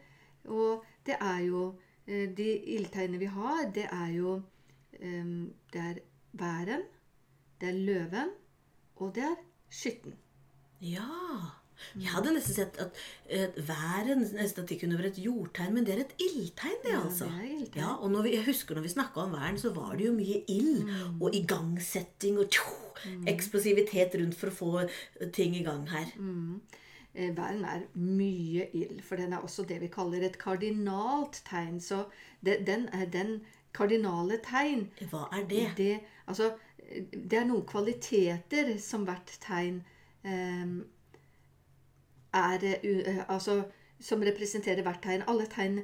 Og 0.44 0.85
det 1.06 1.16
er 1.20 1.40
jo 1.40 1.75
De 2.06 2.56
ildtegnene 2.75 3.18
vi 3.18 3.26
har, 3.26 3.70
det 3.75 3.85
er 3.92 4.09
jo 4.16 4.42
Det 5.73 5.80
er 5.80 6.00
væren, 6.32 6.82
det 7.60 7.68
er 7.68 7.78
løven, 7.86 8.30
og 8.96 9.14
det 9.14 9.22
er 9.24 9.36
skytten. 9.70 10.14
Ja. 10.80 11.06
Jeg 11.96 12.10
hadde 12.12 12.34
nesten 12.34 12.54
sett 12.54 12.76
at 12.82 12.98
uh, 13.32 13.60
væren 13.68 14.20
nesten 14.36 14.62
at 14.62 14.68
det 14.68 14.76
kunne 14.82 14.98
være 14.98 15.08
et 15.14 15.20
jordtegn, 15.24 15.72
men 15.74 15.86
det 15.86 15.94
er 15.94 16.02
et 16.02 16.12
ildtegn, 16.20 16.74
det, 16.84 16.90
Ja, 16.92 16.98
altså. 17.06 17.24
det 17.24 17.38
er 17.40 17.54
ildtegn. 17.54 17.80
Ja, 17.82 17.94
og 17.96 18.24
vi, 18.24 18.34
jeg 18.34 18.44
husker 18.44 18.74
når 18.76 18.82
vi 18.84 18.88
snakka 18.92 19.20
om 19.24 19.32
væren, 19.32 19.58
så 19.58 19.72
var 19.72 19.94
det 19.96 20.06
jo 20.06 20.12
mye 20.12 20.42
ild 20.48 20.82
Mm. 20.84 21.22
og 21.22 21.34
igangsetting 21.34 22.38
og 22.38 22.50
tjo, 22.52 22.66
eksplosivitet 23.32 24.14
rundt 24.20 24.36
for 24.36 24.50
å 24.52 24.56
få 24.58 24.70
eh, 24.84 25.28
ting 25.32 25.56
i 25.56 25.62
gang 25.64 25.86
her. 25.88 26.12
Mm. 26.18 26.60
Væren 27.14 27.64
er 27.66 27.80
mye 27.98 28.68
ild, 28.76 29.00
for 29.02 29.16
den 29.18 29.32
er 29.32 29.42
også 29.42 29.64
det 29.66 29.80
vi 29.80 29.88
kaller 29.90 30.22
et 30.22 30.36
kardinalt 30.38 31.40
tegn. 31.48 31.80
Så 31.80 32.04
det, 32.44 32.60
den 32.68 32.86
den 33.12 33.40
kardinale 33.74 34.38
tegn. 34.44 34.90
Hva 35.10 35.26
er 35.32 35.44
det? 35.48 35.64
Det, 35.76 36.00
altså, 36.28 36.52
eh, 36.52 36.52
det 36.90 37.38
er 37.38 37.47
noen 37.47 37.66
kvaliteter 37.68 38.73
som 38.82 39.04
hvert 39.06 39.30
tegn 39.42 39.80
eh, 40.26 40.73
er 42.35 42.66
eh, 42.73 43.23
Altså 43.28 43.62
som 44.00 44.23
representerer 44.25 44.85
hvert 44.85 45.02
tegn. 45.04 45.25
Alle 45.28 45.47
tegn 45.50 45.82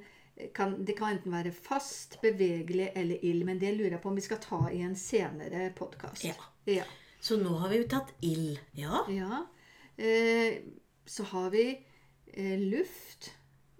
kan, 0.56 0.76
det 0.84 0.96
kan 0.98 1.16
enten 1.16 1.32
være 1.32 1.52
fast, 1.52 2.18
bevegelig 2.22 2.90
eller 2.96 3.24
ild, 3.24 3.44
men 3.44 3.60
det 3.60 3.74
lurer 3.76 3.96
jeg 3.96 4.02
på 4.02 4.12
om 4.12 4.16
vi 4.16 4.24
skal 4.24 4.40
ta 4.42 4.60
i 4.72 4.82
en 4.84 4.96
senere 4.96 5.70
podkast. 5.76 6.24
Ja. 6.24 6.36
ja. 6.68 6.86
Så 7.20 7.38
nå 7.40 7.56
har 7.60 7.72
vi 7.72 7.80
jo 7.82 7.88
tatt 7.92 8.12
ild. 8.24 8.60
Ja. 8.76 9.04
Ja. 9.12 9.44
Eh, 9.96 10.62
så 11.06 11.28
har 11.32 11.50
vi 11.54 11.66
eh, 12.32 12.58
luft. 12.60 13.32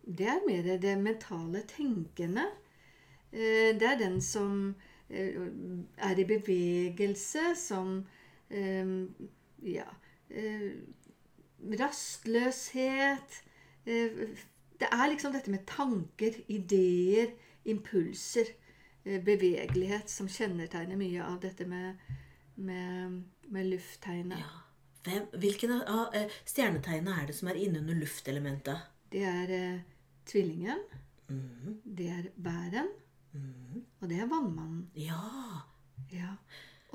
Det 0.06 0.28
er 0.30 0.45
mer 0.47 0.76
det 0.80 0.97
mentale 1.00 1.64
tenkende. 1.68 2.47
Eh, 3.33 3.73
det 3.76 3.88
er 3.92 4.00
den 4.00 4.21
som 4.23 4.75
er 5.10 6.18
i 6.18 6.25
bevegelse, 6.25 7.54
som 7.56 8.06
eh, 8.50 8.86
Ja. 9.62 9.86
Eh, 10.30 10.72
rastløshet. 11.80 13.42
Eh, 13.86 14.10
det 14.80 14.88
er 14.92 15.08
liksom 15.10 15.32
dette 15.32 15.50
med 15.50 15.64
tanker, 15.66 16.34
ideer, 16.48 17.30
impulser, 17.64 18.50
eh, 19.04 19.22
bevegelighet, 19.25 20.10
som 20.10 20.28
kjennetegner 20.28 20.96
mye 21.00 21.22
av 21.25 21.40
dette 21.40 21.64
med, 21.66 21.94
med, 22.56 23.22
med 23.48 23.66
lufttegnet. 23.72 24.38
ja. 24.38 24.62
Hvem, 25.06 25.26
hvilken 25.38 25.70
av 25.86 26.14
eh, 26.18 26.32
stjernetegnene 26.44 27.12
er 27.22 27.26
det 27.30 27.34
som 27.38 27.48
er 27.48 27.54
innunder 27.62 27.94
luftelementet? 27.94 28.80
Det 29.12 29.22
er 29.22 29.52
eh, 29.54 29.80
tvillingen, 30.26 30.80
Mhm. 31.28 31.80
det 31.96 32.06
er 32.10 32.26
væren, 33.37 33.87
og 34.00 34.11
det 34.11 34.21
er 34.21 34.31
vannmannen. 34.31 34.83
Ja. 34.99 35.62
Ja. 36.12 36.35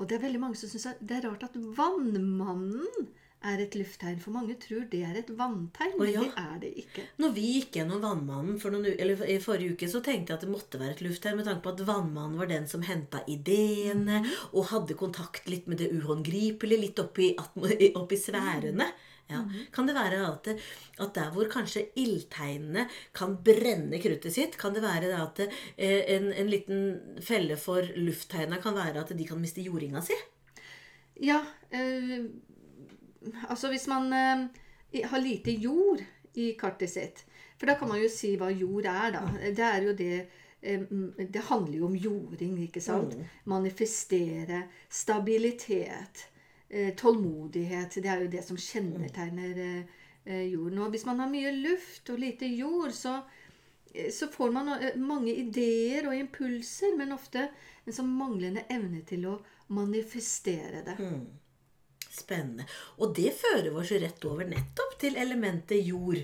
Og 0.00 0.08
det 0.08 0.16
er 0.16 0.26
veldig 0.26 0.40
mange 0.42 0.58
som 0.58 0.70
syns 0.72 0.88
det 1.00 1.18
er 1.18 1.28
rart 1.28 1.44
at 1.46 1.58
vannmannen 1.76 3.10
er 3.46 3.60
et 3.62 3.74
lufttegn. 3.76 4.20
For 4.22 4.34
mange 4.34 4.56
tror 4.62 4.84
det 4.90 5.02
er 5.06 5.18
et 5.18 5.30
vanntegn, 5.38 5.94
men 5.98 6.10
ja. 6.10 6.22
det 6.22 6.42
er 6.42 6.58
det 6.62 6.72
ikke. 6.84 7.04
Når 7.22 7.34
vi 7.36 7.46
gikk 7.56 7.78
gjennom 7.78 8.02
Vannmannen 8.04 8.58
for 8.62 8.74
noen, 8.74 8.86
eller 8.92 9.24
i 9.26 9.38
forrige 9.42 9.76
uke, 9.76 9.88
så 9.90 10.02
tenkte 10.04 10.32
jeg 10.32 10.38
at 10.38 10.46
det 10.46 10.52
måtte 10.52 10.80
være 10.80 10.96
et 10.96 11.04
lufttegn 11.04 11.38
med 11.40 11.48
tanke 11.48 11.64
på 11.64 11.74
at 11.74 11.84
Vannmannen 11.88 12.38
var 12.40 12.50
den 12.50 12.68
som 12.70 12.84
henta 12.86 13.22
ideene 13.30 14.22
og 14.52 14.70
hadde 14.72 14.98
kontakt 14.98 15.50
litt 15.50 15.68
med 15.70 15.82
det 15.82 15.90
uhåndgripelige, 15.96 16.84
litt 16.86 17.02
oppi, 17.02 17.32
oppi 17.98 18.20
sfærene. 18.20 18.88
Ja. 19.30 19.42
Kan 19.72 19.86
det 19.88 19.94
være 19.96 20.20
at, 20.26 20.48
at 21.00 21.14
der 21.14 21.30
hvor 21.32 21.48
kanskje 21.48 21.86
ildtegnene 21.96 22.86
kan 23.16 23.38
brenne 23.44 24.00
kruttet 24.02 24.34
sitt, 24.34 24.58
kan 24.60 24.74
det 24.74 24.82
være 24.84 25.12
at 25.16 25.40
eh, 25.46 26.02
en, 26.16 26.32
en 26.32 26.50
liten 26.50 26.82
felle 27.24 27.56
for 27.56 27.86
lufttegna 27.96 28.60
kan 28.60 28.76
være 28.76 29.04
at 29.04 29.14
de 29.16 29.26
kan 29.28 29.40
miste 29.40 29.64
jordinga 29.64 30.04
si? 30.04 30.18
Ja, 31.22 31.40
Øh, 31.72 32.24
altså 33.48 33.68
hvis 33.68 33.86
man 33.86 34.12
øh, 34.12 35.04
har 35.04 35.20
lite 35.20 35.50
jord 35.50 36.02
i 36.34 36.52
kartet 36.60 36.90
sitt 36.90 37.24
For 37.56 37.66
da 37.66 37.76
kan 37.78 37.88
man 37.88 38.02
jo 38.02 38.08
si 38.10 38.34
hva 38.36 38.50
jord 38.50 38.84
er, 38.90 39.12
da. 39.14 39.20
Det 39.56 39.64
er 39.64 39.82
jo 39.82 39.92
det 39.92 40.26
Det 41.32 41.42
handler 41.48 41.78
jo 41.78 41.86
om 41.86 41.94
jording, 41.94 42.62
ikke 42.62 42.80
sant? 42.80 43.16
Manifestere. 43.44 44.62
Stabilitet. 44.90 46.28
Eh, 46.72 46.94
Tålmodighet. 46.98 47.98
Det 48.02 48.08
er 48.08 48.24
jo 48.24 48.32
det 48.32 48.42
som 48.46 48.58
kjennetegner 48.58 49.60
eh, 49.66 50.00
eh, 50.24 50.46
jorden. 50.52 50.80
Og 50.84 50.90
hvis 50.94 51.06
man 51.08 51.22
har 51.22 51.30
mye 51.30 51.52
luft 51.58 52.10
og 52.12 52.20
lite 52.22 52.48
jord, 52.50 52.92
så 52.96 53.20
så 53.92 54.24
får 54.32 54.48
man 54.54 54.70
mange 55.04 55.34
ideer 55.36 56.06
og 56.08 56.14
impulser, 56.16 56.94
men 56.96 57.10
ofte 57.12 57.42
en 57.84 57.92
sånn 57.92 58.08
manglende 58.08 58.62
evne 58.72 59.02
til 59.04 59.26
å 59.28 59.34
manifestere 59.76 60.80
det. 60.86 60.94
Spennende. 62.08 62.64
Og 63.04 63.12
det 63.18 63.34
fører 63.36 63.68
oss 63.76 63.92
rett 63.92 64.24
over 64.24 64.48
nettopp 64.48 64.96
til 65.02 65.20
elementet 65.20 65.84
jord. 65.84 66.22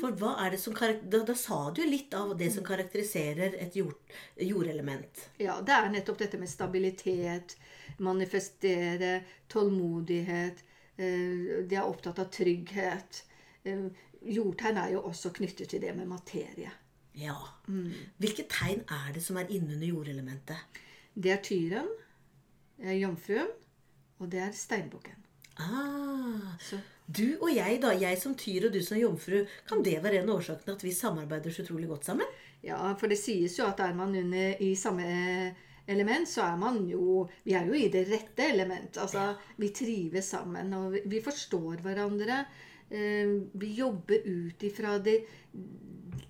For 0.00 0.12
hva 0.20 0.34
er 0.44 0.50
det 0.52 0.58
som 0.60 0.74
da, 0.76 1.22
da 1.24 1.34
sa 1.34 1.70
du 1.72 1.80
litt 1.88 2.12
av 2.14 2.34
det 2.36 2.50
som 2.52 2.64
karakteriserer 2.64 3.54
et 3.58 3.76
jord, 3.76 3.94
jordelement. 4.36 5.22
Ja, 5.40 5.60
det 5.64 5.72
er 5.72 5.88
nettopp 5.94 6.18
dette 6.18 6.36
med 6.38 6.48
stabilitet, 6.52 7.56
manifestere, 7.98 9.22
tålmodighet. 9.48 10.60
eh, 10.98 11.64
De 11.68 11.74
er 11.76 11.84
opptatt 11.88 12.18
av 12.18 12.28
trygghet. 12.30 13.22
Eh, 13.64 13.86
Jordtegn 14.26 14.76
er 14.80 14.90
jo 14.92 15.00
også 15.06 15.30
knyttet 15.32 15.68
til 15.70 15.80
det 15.80 15.94
med 15.96 16.08
materie. 16.08 16.70
Ja. 17.14 17.36
Hvilke 18.18 18.44
tegn 18.48 18.82
er 18.90 19.12
det 19.14 19.22
som 19.22 19.36
er 19.36 19.46
innunder 19.48 19.86
jordelementet? 19.86 20.56
Det 21.14 21.30
er 21.32 21.40
tyren, 21.42 21.88
det 22.76 22.90
er 22.92 22.98
jomfruen, 23.00 23.48
og 24.18 24.28
det 24.32 24.40
er 24.40 24.52
steinbukken. 24.52 25.16
Ah, 25.58 26.56
Så 26.60 26.76
du 27.06 27.38
og 27.38 27.50
jeg, 27.54 27.78
da. 27.82 27.92
Jeg 27.94 28.18
som 28.20 28.34
tyr 28.38 28.68
og 28.68 28.74
du 28.74 28.80
som 28.84 28.98
jomfru. 28.98 29.44
Kan 29.68 29.84
det 29.86 30.00
være 30.02 30.20
en 30.20 30.30
av 30.30 30.40
årsakene 30.40 30.74
at 30.76 30.84
vi 30.84 30.94
samarbeider 30.94 31.54
så 31.54 31.64
utrolig 31.64 31.88
godt 31.90 32.08
sammen? 32.08 32.30
Ja, 32.66 32.80
for 32.98 33.10
det 33.12 33.20
sies 33.20 33.58
jo 33.60 33.66
at 33.68 33.80
er 33.84 33.94
man 33.94 34.14
under 34.16 34.62
i 34.62 34.72
samme 34.78 35.06
element, 35.86 36.28
så 36.28 36.42
er 36.48 36.56
man 36.58 36.80
jo 36.90 37.26
Vi 37.44 37.54
er 37.54 37.68
jo 37.68 37.76
i 37.78 37.88
det 37.92 38.06
rette 38.10 38.48
element. 38.50 38.98
Altså, 38.98 39.34
vi 39.56 39.70
trives 39.74 40.32
sammen, 40.34 40.72
og 40.74 40.96
vi, 41.04 41.20
forstår 41.22 41.84
hverandre. 41.84 42.44
Eh, 42.90 43.36
vi 43.54 43.72
jobber 43.78 44.26
ut 44.26 44.66
ifra 44.66 44.98
det, 44.98 45.20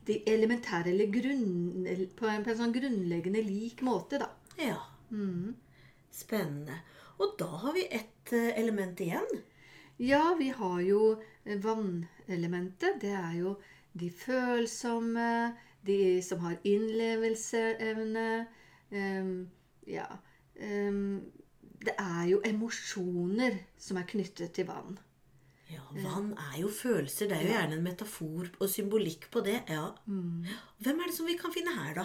det 0.07 0.23
elementære, 0.29 0.93
eller 0.93 1.13
grunn, 1.13 1.89
på, 2.17 2.29
en, 2.29 2.45
på 2.45 2.53
en 2.53 2.61
sånn 2.61 2.77
grunnleggende 2.77 3.45
lik 3.45 3.81
måte, 3.87 4.21
da. 4.21 4.29
Ja. 4.61 4.79
Spennende. 6.13 6.83
Og 7.17 7.37
da 7.41 7.49
har 7.65 7.77
vi 7.77 7.89
ett 7.89 8.33
eh, 8.37 8.53
element 8.61 9.01
igjen. 9.01 9.39
Ja, 9.99 10.35
vi 10.39 10.51
har 10.53 10.81
jo 10.85 11.01
eh, 11.45 11.57
vannelementet. 11.63 13.01
Det 13.01 13.13
er 13.17 13.33
jo 13.41 13.57
de 13.97 14.11
følsomme, 14.13 15.55
de 15.87 16.21
som 16.23 16.43
har 16.45 16.59
innlevelseevne. 16.67 18.47
Um, 18.93 19.49
ja. 19.89 20.07
um, 20.61 21.23
det 21.87 21.95
er 21.99 22.23
jo 22.31 22.41
emosjoner 22.47 23.57
som 23.79 23.99
er 24.01 24.07
knyttet 24.09 24.53
til 24.57 24.67
vann. 24.69 24.99
Ja, 25.67 25.83
Vann 26.05 26.31
er 26.39 26.61
jo 26.61 26.69
følelser. 26.71 27.27
Det 27.27 27.37
er 27.41 27.43
jo 27.43 27.55
gjerne 27.57 27.75
en 27.81 27.83
metafor 27.83 28.47
og 28.63 28.69
symbolikk 28.71 29.27
på 29.35 29.41
det. 29.43 29.63
ja. 29.69 29.89
Hvem 30.07 31.01
er 31.03 31.09
det 31.11 31.17
som 31.17 31.27
vi 31.27 31.35
kan 31.41 31.51
finne 31.55 31.73
her, 31.75 31.95
da? 31.99 32.05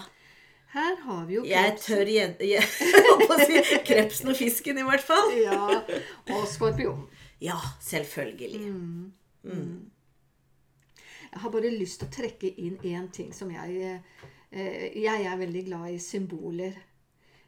Her 0.72 0.96
har 1.04 1.26
vi 1.28 1.36
jo 1.36 1.44
Jeg 1.46 1.76
tør 1.84 2.08
gjen- 2.08 2.40
jeg 2.40 2.64
på 3.28 3.36
å 3.36 3.38
si 3.46 3.60
krepsen 3.86 4.32
og 4.32 4.38
fisken, 4.40 4.80
i 4.80 4.86
hvert 4.88 5.04
fall. 5.04 5.34
Ja, 5.38 5.82
og 6.32 6.48
skorpion. 6.48 7.04
Ja, 7.42 7.58
selvfølgelig. 7.82 8.62
Jeg 11.32 11.40
har 11.40 11.50
bare 11.50 11.72
lyst 11.74 12.02
til 12.02 12.10
å 12.10 12.14
trekke 12.14 12.52
inn 12.62 12.78
én 12.86 13.08
ting 13.14 13.32
som 13.34 13.52
jeg 13.54 14.02
eh, 14.52 14.98
Jeg 15.00 15.26
er 15.26 15.38
veldig 15.40 15.66
glad 15.66 15.94
i 15.96 16.00
symboler. 16.00 16.76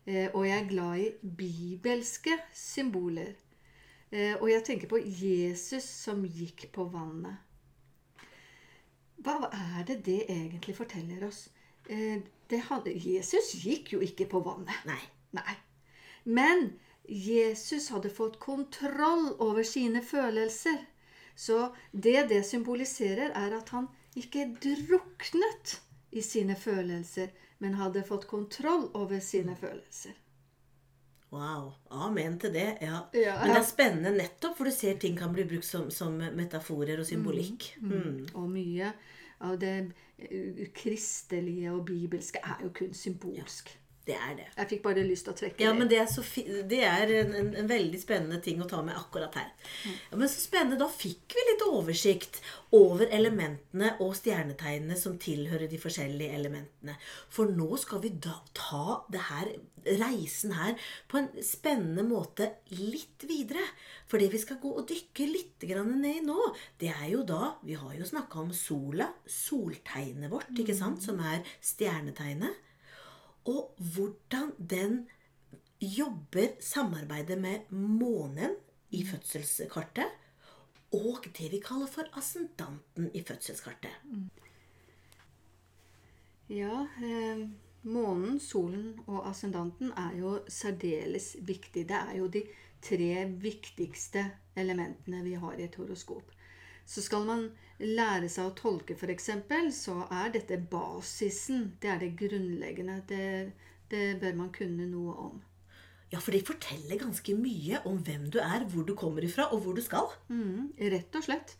Eh, 0.06 0.30
og 0.34 0.48
jeg 0.48 0.60
er 0.60 0.70
glad 0.70 1.00
i 1.00 1.10
bibelske 1.38 2.38
symboler. 2.54 3.34
Eh, 4.12 4.36
og 4.40 4.50
jeg 4.52 4.64
tenker 4.68 4.90
på 4.92 5.02
Jesus 5.04 5.84
som 5.84 6.24
gikk 6.26 6.68
på 6.74 6.88
vannet. 6.92 7.38
Hva 9.24 9.50
er 9.52 9.86
det 9.88 10.02
det 10.06 10.22
egentlig 10.28 10.76
forteller 10.76 11.28
oss? 11.28 11.48
Eh, 11.90 12.20
det 12.50 12.60
hadde, 12.70 12.92
Jesus 12.94 13.54
gikk 13.64 13.94
jo 13.96 14.02
ikke 14.04 14.28
på 14.32 14.44
vannet. 14.44 14.76
Nei. 14.90 15.00
Nei. 15.34 15.56
Men 16.24 16.74
Jesus 17.08 17.90
hadde 17.90 18.10
fått 18.10 18.40
kontroll 18.40 19.34
over 19.40 19.64
sine 19.64 20.02
følelser. 20.02 20.78
Så 21.36 21.76
det 21.92 22.30
det 22.30 22.44
symboliserer, 22.46 23.34
er 23.36 23.58
at 23.58 23.70
han 23.70 23.88
ikke 24.16 24.52
druknet 24.62 25.80
i 26.12 26.22
sine 26.22 26.56
følelser, 26.56 27.32
men 27.58 27.74
hadde 27.80 28.04
fått 28.04 28.28
kontroll 28.28 28.90
over 28.94 29.20
sine 29.20 29.56
følelser. 29.56 30.14
Wow. 31.34 31.74
Amen 31.90 32.38
til 32.40 32.54
det. 32.54 32.78
Ja. 32.82 33.00
Ja, 33.14 33.40
Men 33.42 33.56
det 33.56 33.62
er 33.64 33.66
spennende 33.66 34.12
nettopp, 34.14 34.58
for 34.58 34.70
du 34.70 34.72
ser 34.72 35.00
ting 35.02 35.18
kan 35.18 35.34
bli 35.34 35.48
brukt 35.50 35.66
som, 35.66 35.90
som 35.92 36.20
metaforer 36.38 37.02
og 37.02 37.08
symbolikk. 37.10 37.72
Mm. 37.82 38.28
Og 38.38 38.50
mye 38.54 38.92
av 39.44 39.58
det 39.62 39.74
eh, 40.18 40.68
kristelige 40.78 41.72
og 41.74 41.88
bibelske 41.90 42.42
er 42.44 42.62
jo 42.64 42.70
kun 42.78 42.94
symbolsk. 42.94 43.74
Det 44.04 44.16
er 44.20 44.34
det. 44.36 44.46
Jeg 44.58 44.68
fikk 44.68 44.82
bare 44.84 45.04
lyst 45.08 45.24
til 45.24 45.32
å 45.32 45.38
trekke 45.40 45.64
Ja, 45.64 45.70
det. 45.72 45.80
men 45.80 45.88
det 45.88 46.00
er, 46.02 46.64
det 46.68 46.80
er 46.84 47.12
en, 47.22 47.30
en, 47.40 47.52
en 47.62 47.70
veldig 47.70 48.00
spennende 48.02 48.42
ting 48.44 48.60
å 48.60 48.68
ta 48.68 48.82
med 48.84 48.98
akkurat 49.00 49.38
her. 49.40 49.54
Ja, 49.88 50.18
men 50.20 50.28
så 50.28 50.42
spennende. 50.44 50.76
Da 50.82 50.90
fikk 50.92 51.32
vi 51.38 51.46
litt 51.48 51.64
oversikt 51.64 52.42
over 52.76 53.08
elementene 53.16 53.94
og 54.04 54.12
stjernetegnene 54.20 54.98
som 55.00 55.16
tilhører 55.24 55.72
de 55.72 55.80
forskjellige 55.80 56.36
elementene. 56.36 56.98
For 57.32 57.48
nå 57.56 57.70
skal 57.80 58.02
vi 58.04 58.12
da 58.26 58.36
ta 58.58 58.98
det 59.14 59.24
her, 59.30 59.54
reisen 60.02 60.52
her 60.58 60.76
på 61.12 61.22
en 61.22 61.32
spennende 61.44 62.04
måte 62.08 62.50
litt 62.76 63.24
videre. 63.30 63.64
For 64.12 64.20
det 64.20 64.34
vi 64.36 64.44
skal 64.44 64.60
gå 64.60 64.74
og 64.82 64.88
dykke 64.92 65.30
litt 65.32 65.64
grann 65.70 65.96
ned 66.04 66.20
i 66.20 66.28
nå, 66.28 66.50
det 66.84 66.92
er 66.92 67.08
jo 67.14 67.24
da 67.28 67.54
Vi 67.64 67.80
har 67.80 67.96
jo 67.96 68.04
snakka 68.12 68.44
om 68.44 68.52
sola, 68.52 69.08
soltegnet 69.30 70.28
vårt, 70.34 70.52
ikke 70.60 70.76
sant, 70.76 71.00
som 71.08 71.24
er 71.24 71.40
stjernetegnet. 71.64 72.60
Og 73.46 73.76
hvordan 73.78 74.54
den 74.70 75.08
jobber, 75.82 76.48
samarbeidet 76.60 77.38
med 77.42 77.72
månen 77.72 78.56
i 78.92 79.06
fødselskartet. 79.06 80.06
Og 80.94 81.26
det 81.38 81.52
vi 81.52 81.60
kaller 81.60 81.90
for 81.90 82.18
ascendanten 82.18 83.10
i 83.14 83.24
fødselskartet. 83.24 83.96
Ja, 86.50 86.88
eh, 87.04 87.50
månen, 87.84 88.40
solen 88.40 89.00
og 89.08 89.30
ascendanten 89.30 89.92
er 89.98 90.18
jo 90.20 90.40
særdeles 90.48 91.36
viktig. 91.42 91.88
Det 91.90 91.98
er 91.98 92.18
jo 92.18 92.28
de 92.28 92.44
tre 92.82 93.26
viktigste 93.42 94.26
elementene 94.56 95.24
vi 95.24 95.34
har 95.34 95.58
i 95.58 95.64
et 95.64 95.76
horoskop. 95.76 96.32
Så 96.86 97.04
skal 97.06 97.26
man 97.28 97.48
lære 97.80 98.30
seg 98.32 98.50
å 98.50 98.56
tolke, 98.58 98.96
f.eks., 98.96 99.30
så 99.76 100.04
er 100.12 100.34
dette 100.36 100.60
basisen. 100.72 101.74
Det 101.82 101.90
er 101.90 102.04
det 102.04 102.14
grunnleggende. 102.20 103.00
Det, 103.08 103.26
det 103.92 104.06
bør 104.22 104.40
man 104.44 104.54
kunne 104.56 104.88
noe 104.90 105.16
om. 105.30 105.42
Ja, 106.14 106.20
for 106.22 106.36
det 106.36 106.46
forteller 106.46 107.00
ganske 107.02 107.34
mye 107.34 107.80
om 107.90 107.98
hvem 108.06 108.28
du 108.30 108.38
er, 108.44 108.68
hvor 108.70 108.86
du 108.86 108.94
kommer 108.98 109.26
ifra, 109.26 109.48
og 109.50 109.64
hvor 109.64 109.74
du 109.74 109.82
skal. 109.82 110.12
Mm, 110.30 110.70
rett 110.94 111.16
og 111.18 111.26
slett. 111.26 111.56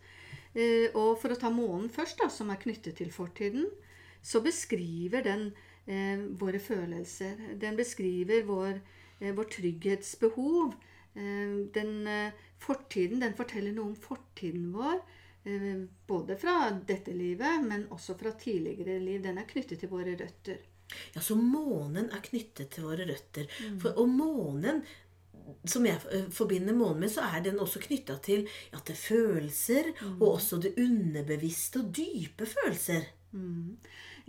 Eh, 0.54 0.92
og 0.94 1.16
for 1.18 1.34
å 1.34 1.38
ta 1.38 1.50
månen 1.50 1.88
først, 1.90 2.20
da, 2.22 2.28
som 2.30 2.52
er 2.54 2.60
knyttet 2.62 3.00
til 3.00 3.10
fortiden, 3.10 3.66
så 4.22 4.40
beskriver 4.44 5.24
den 5.26 5.48
eh, 5.90 6.22
våre 6.38 6.60
følelser. 6.62 7.40
Den 7.58 7.74
beskriver 7.80 8.46
vår, 8.46 8.78
eh, 9.18 9.34
vår 9.34 9.50
trygghetsbehov. 9.56 10.76
Eh, 11.14 11.66
den 11.74 12.06
eh, 12.06 12.32
fortiden, 12.58 13.20
den 13.20 13.36
forteller 13.38 13.74
noe 13.74 13.92
om 13.92 13.96
fortiden 13.98 14.70
vår. 14.74 14.98
Eh, 15.44 15.84
både 16.06 16.36
fra 16.40 16.70
dette 16.86 17.14
livet, 17.14 17.62
men 17.62 17.86
også 17.94 18.18
fra 18.18 18.34
tidligere 18.38 18.98
liv. 19.02 19.22
Den 19.22 19.38
er 19.38 19.48
knyttet 19.48 19.82
til 19.84 19.92
våre 19.92 20.16
røtter. 20.18 20.58
Ja, 21.14 21.22
så 21.22 21.36
månen 21.38 22.10
er 22.12 22.22
knyttet 22.22 22.74
til 22.74 22.86
våre 22.88 23.06
røtter. 23.08 23.48
For, 23.80 23.94
og 24.00 24.10
månen, 24.10 24.82
som 25.64 25.86
jeg 25.86 26.00
forbinder 26.34 26.76
månen 26.76 27.06
med, 27.06 27.12
så 27.12 27.24
er 27.24 27.46
den 27.46 27.58
også 27.62 27.80
knytta 27.82 28.18
til, 28.24 28.44
ja, 28.72 28.82
til 28.84 28.98
følelser, 28.98 29.90
og 30.18 30.26
også 30.34 30.60
det 30.62 30.74
underbevisste 30.80 31.80
og 31.80 31.90
dype 31.96 32.46
følelser. 32.48 33.08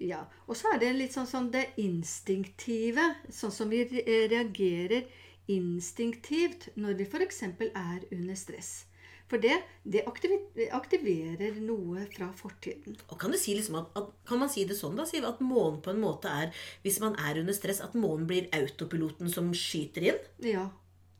Ja, 0.01 0.25
Og 0.47 0.57
så 0.57 0.73
er 0.73 0.79
det 0.81 0.95
litt 0.95 1.13
sånn, 1.15 1.27
sånn 1.29 1.51
det 1.53 1.69
instinktive. 1.79 3.03
Sånn 3.31 3.53
som 3.53 3.69
vi 3.71 3.83
reagerer 3.85 5.05
instinktivt 5.51 6.69
når 6.75 6.99
vi 6.99 7.07
f.eks. 7.07 7.41
er 7.43 8.05
under 8.11 8.35
stress. 8.39 8.85
For 9.25 9.41
det, 9.41 9.55
det 9.81 10.03
aktiverer 10.05 11.55
noe 11.65 12.03
fra 12.13 12.27
fortiden. 12.37 12.93
Og 13.09 13.17
kan, 13.21 13.33
du 13.33 13.39
si 13.41 13.55
liksom 13.57 13.79
at, 13.79 13.87
at, 13.97 14.11
kan 14.29 14.41
man 14.41 14.51
si 14.53 14.67
det 14.69 14.77
sånn, 14.77 14.97
da, 14.99 15.07
Siv, 15.09 15.25
at 15.25 15.41
månen 15.41 15.79
på 15.81 15.95
en 15.95 16.03
måte 16.03 16.29
er 16.29 16.51
Hvis 16.83 16.99
man 17.01 17.17
er 17.17 17.41
under 17.41 17.55
stress, 17.57 17.81
at 17.81 17.97
månen 17.97 18.27
blir 18.29 18.51
autopiloten 18.53 19.31
som 19.33 19.49
skyter 19.57 20.11
inn? 20.11 20.21
Ja, 20.45 20.67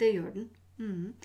det 0.02 0.12
gjør 0.14 0.30
den. 0.38 0.48
Mm. 0.78 1.16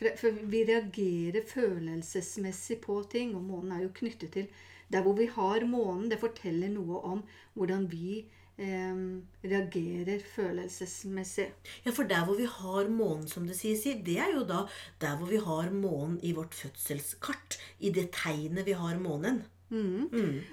For, 0.00 0.16
for 0.16 0.40
vi 0.48 0.64
reagerer 0.64 1.44
følelsesmessig 1.44 2.80
på 2.86 3.02
ting, 3.12 3.34
og 3.36 3.44
månen 3.44 3.76
er 3.76 3.84
jo 3.84 3.94
knyttet 4.00 4.32
til 4.38 4.66
Der 4.90 5.04
hvor 5.04 5.14
vi 5.14 5.28
har 5.30 5.62
månen, 5.68 6.08
det 6.10 6.18
forteller 6.18 6.72
noe 6.72 7.04
om 7.06 7.20
hvordan 7.54 7.84
vi 7.92 8.24
reagerer 8.60 10.20
følelsesmessig. 10.34 11.46
Ja, 11.84 11.92
for 11.96 12.08
der 12.08 12.26
hvor 12.28 12.36
vi 12.36 12.44
har 12.44 12.90
månen, 12.92 13.28
som 13.28 13.46
det 13.48 13.56
sies, 13.56 13.86
det 14.04 14.18
er 14.20 14.34
jo 14.34 14.44
da 14.44 14.66
der 15.00 15.16
hvor 15.16 15.30
vi 15.30 15.40
har 15.40 15.70
månen 15.72 16.18
i 16.22 16.34
vårt 16.36 16.54
fødselskart. 16.54 17.58
I 17.80 17.90
det 17.90 18.10
tegnet 18.12 18.66
vi 18.66 18.76
har 18.76 18.98
månen. 19.00 19.42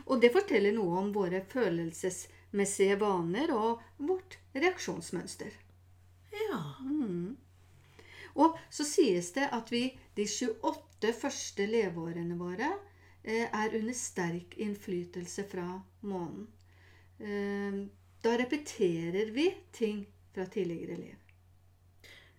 Og 0.05 0.21
det 0.21 0.31
forteller 0.33 0.75
noe 0.75 1.01
om 1.01 1.11
våre 1.15 1.41
følelsesmessige 1.51 2.99
vaner 3.01 3.51
og 3.55 3.81
vårt 3.97 4.37
reaksjonsmønster. 4.55 5.51
Ja. 6.37 6.61
Og 8.37 8.59
så 8.69 8.85
sies 8.85 9.31
det 9.35 9.49
at 9.51 9.71
vi 9.73 9.89
de 10.17 10.27
28 10.29 11.13
første 11.17 11.65
leveårene 11.65 12.37
våre 12.37 12.69
eh, 13.23 13.47
er 13.49 13.73
under 13.73 13.97
sterk 13.97 14.53
innflytelse 14.61 15.47
fra 15.49 15.65
månen. 16.05 16.45
Da 18.23 18.33
repeterer 18.37 19.31
vi 19.31 19.47
ting 19.71 20.05
fra 20.33 20.45
tidligere 20.45 20.97
liv. 20.97 21.15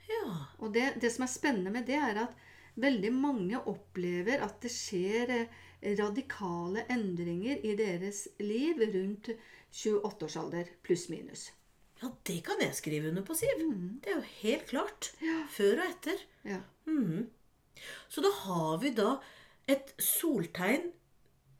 Ja. 0.08 0.34
Og 0.58 0.72
det, 0.74 0.94
det 1.02 1.10
som 1.14 1.26
er 1.26 1.32
spennende 1.32 1.72
med 1.74 1.86
det, 1.88 1.98
er 2.00 2.22
at 2.24 2.46
veldig 2.78 3.12
mange 3.14 3.60
opplever 3.70 4.42
at 4.44 4.58
det 4.62 4.70
skjer 4.72 5.32
eh, 5.34 5.94
radikale 5.98 6.86
endringer 6.92 7.62
i 7.66 7.74
deres 7.78 8.26
liv 8.42 8.80
rundt 8.94 9.30
28-årsalder, 9.74 10.70
pluss-minus. 10.82 11.48
ja, 12.02 12.10
det 12.26 12.38
kan 12.46 12.60
jeg 12.62 12.74
skrive 12.74 13.10
under 13.10 13.24
på, 13.26 13.34
Siv. 13.34 13.64
Det 14.02 14.12
er 14.12 14.20
jo 14.20 14.28
helt 14.42 14.66
klart. 14.70 15.10
Ja. 15.22 15.42
Før 15.50 15.82
og 15.82 15.90
etter. 15.90 16.22
Ja. 16.46 16.60
Så 18.08 18.22
da 18.24 18.30
har 18.44 18.78
vi 18.82 18.94
da 18.94 19.18
et 19.68 19.92
soltegn 20.00 20.88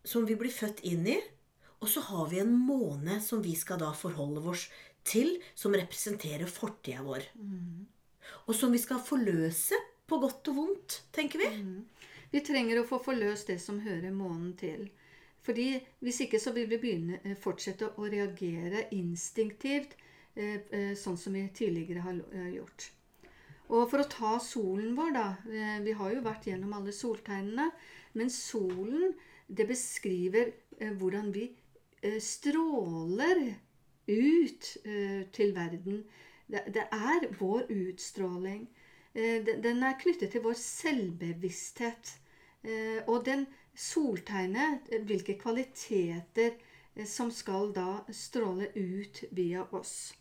som 0.07 0.24
vi 0.26 0.38
blir 0.38 0.54
født 0.54 0.81
inn 0.88 1.04
i, 1.11 1.18
og 1.79 1.88
så 1.88 2.03
har 2.09 2.29
vi 2.31 2.41
en 2.43 2.53
måne 2.53 3.21
som 3.23 3.43
vi 3.43 3.55
skal 3.57 3.79
da 3.83 3.93
forholde 3.95 4.43
oss 4.51 4.67
til, 5.07 5.37
som 5.55 5.77
representerer 5.77 6.51
fortida 6.51 7.05
vår. 7.07 7.29
Og 8.49 8.55
som 8.57 8.73
vi 8.75 8.81
skal 8.83 9.01
forløse 9.05 9.79
på 10.09 10.19
godt 10.19 10.51
og 10.51 10.57
vondt, 10.57 11.03
tenker 11.14 11.45
vi. 11.45 11.51
Vi 12.33 12.41
trenger 12.45 12.81
å 12.81 12.88
få 12.88 12.99
forløst 13.05 13.53
det 13.53 13.61
som 13.62 13.81
hører 13.81 14.12
månen 14.12 14.53
til. 14.59 14.88
Fordi 15.49 15.81
Hvis 16.05 16.21
ikke 16.21 16.41
så 16.41 16.53
vil 16.53 16.69
vi 16.69 16.77
begynne, 16.77 17.21
eh, 17.25 17.35
fortsette 17.35 17.95
å 17.97 18.11
reagere 18.11 18.88
instinktivt, 18.93 19.95
eh, 20.37 20.61
eh, 20.71 20.95
sånn 20.95 21.17
som 21.17 21.33
vi 21.33 21.49
tidligere 21.49 22.01
har 22.01 22.14
gjort. 22.53 22.91
Og 23.71 23.91
for 23.91 23.99
å 23.99 24.09
ta 24.09 24.38
solen 24.38 24.95
vår, 24.95 25.12
da. 25.12 25.37
Vi 25.45 25.93
har 25.93 26.14
jo 26.14 26.23
vært 26.23 26.45
gjennom 26.45 26.73
alle 26.73 26.91
soltegnene. 26.91 27.71
Men 28.14 28.29
solen, 28.29 29.14
det 29.49 29.69
beskriver 29.69 30.53
hvordan 30.81 31.33
vi 31.33 31.55
stråler 32.21 33.55
ut 34.09 34.77
eh, 34.85 35.27
til 35.33 35.55
verden. 35.55 36.05
Det, 36.49 36.85
er 36.93 37.27
vår 37.39 37.67
utstråling. 37.71 38.69
Eh, 39.15 39.45
den- 39.45 39.83
er 39.83 39.99
knyttet 40.01 40.31
til 40.31 40.43
vår 40.43 40.53
selvbevissthet. 40.53 42.19
Eh, 42.65 43.03
Og 43.07 43.25
den 43.27 43.47
soltegnet, 43.75 44.81
eh, 44.93 45.03
hvilke 45.05 45.39
kvaliteter 45.39 46.51
eh, 46.97 47.07
som 47.07 47.31
skal 47.31 47.73
da 47.75 48.01
stråle 48.13 48.69
ut 48.77 49.25
via 49.31 49.63
oss. 49.73 50.15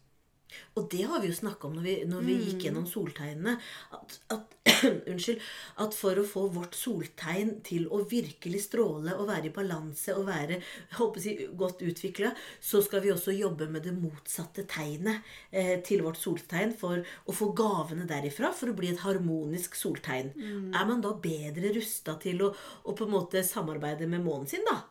Og 0.77 0.87
det 0.91 1.03
har 1.09 1.21
vi 1.21 1.31
jo 1.31 1.37
snakka 1.37 1.67
om 1.67 1.75
når 1.77 1.85
vi, 1.85 1.95
når 2.09 2.25
vi 2.25 2.35
gikk 2.45 2.67
gjennom 2.67 2.85
soltegnene. 2.89 3.55
At, 3.97 4.17
at, 4.33 4.55
unnskyld, 5.11 5.43
at 5.83 5.97
for 5.97 6.19
å 6.21 6.25
få 6.27 6.45
vårt 6.53 6.77
soltegn 6.77 7.55
til 7.65 7.87
å 7.93 8.03
virkelig 8.07 8.63
stråle 8.67 9.15
og 9.17 9.29
være 9.31 9.49
i 9.49 9.53
balanse 9.55 10.15
og 10.15 10.27
være 10.29 10.59
jeg, 10.59 11.47
godt 11.57 11.83
utvikla, 11.85 12.33
så 12.61 12.81
skal 12.85 13.03
vi 13.05 13.13
også 13.13 13.35
jobbe 13.35 13.69
med 13.71 13.87
det 13.87 13.95
motsatte 13.97 14.67
tegnet 14.69 15.25
eh, 15.51 15.77
til 15.85 16.03
vårt 16.05 16.19
soltegn 16.21 16.75
for 16.77 17.01
å 17.01 17.35
få 17.35 17.51
gavene 17.57 18.07
derifra 18.09 18.53
for 18.55 18.71
å 18.71 18.77
bli 18.77 18.91
et 18.93 19.03
harmonisk 19.05 19.77
soltegn. 19.79 20.33
Er 20.75 20.89
man 20.89 21.01
da 21.03 21.15
bedre 21.21 21.73
rusta 21.75 22.17
til 22.21 22.45
å, 22.45 22.53
å 22.85 22.97
på 22.97 23.07
en 23.07 23.15
måte 23.17 23.43
samarbeide 23.45 24.09
med 24.09 24.25
månen 24.25 24.49
sin, 24.51 24.65
da? 24.67 24.83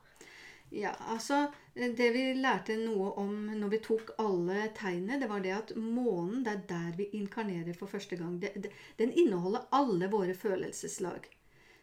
Ja, 0.71 0.93
altså 0.99 1.47
Det 1.75 2.09
vi 2.15 2.23
lærte 2.35 2.75
noe 2.81 3.13
om 3.21 3.35
når 3.55 3.69
vi 3.75 3.79
tok 3.85 4.15
alle 4.19 4.71
tegnene, 4.75 5.21
det 5.21 5.29
var 5.31 5.43
det 5.45 5.53
at 5.55 5.73
månen, 5.77 6.43
det 6.45 6.53
er 6.53 6.63
der 6.71 6.97
vi 6.97 7.11
inkarnerer 7.19 7.77
for 7.77 7.87
første 7.87 8.17
gang. 8.17 8.39
Det, 8.41 8.55
det, 8.57 8.73
den 8.99 9.13
inneholder 9.13 9.69
alle 9.77 10.09
våre 10.11 10.35
følelseslag. 10.35 11.29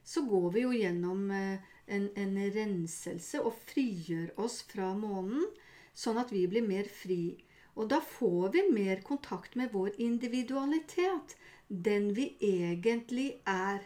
Så 0.03 0.25
går 0.25 0.49
vi 0.55 0.65
jo 0.65 0.73
gjennom 0.73 1.29
eh, 1.31 1.61
en, 1.85 2.09
en 2.17 2.35
renselse 2.55 3.39
og 3.39 3.53
frigjør 3.69 4.33
oss 4.41 4.63
fra 4.67 4.91
månen, 4.97 5.45
sånn 5.93 6.19
at 6.19 6.33
vi 6.33 6.47
blir 6.49 6.65
mer 6.65 6.89
fri. 6.89 7.37
Og 7.77 7.89
da 7.93 8.01
får 8.01 8.51
vi 8.53 8.67
mer 8.73 9.01
kontakt 9.05 9.55
med 9.55 9.71
vår 9.73 9.95
individualitet, 10.01 11.37
den 11.69 12.11
vi 12.17 12.33
egentlig 12.41 13.29
er. 13.49 13.85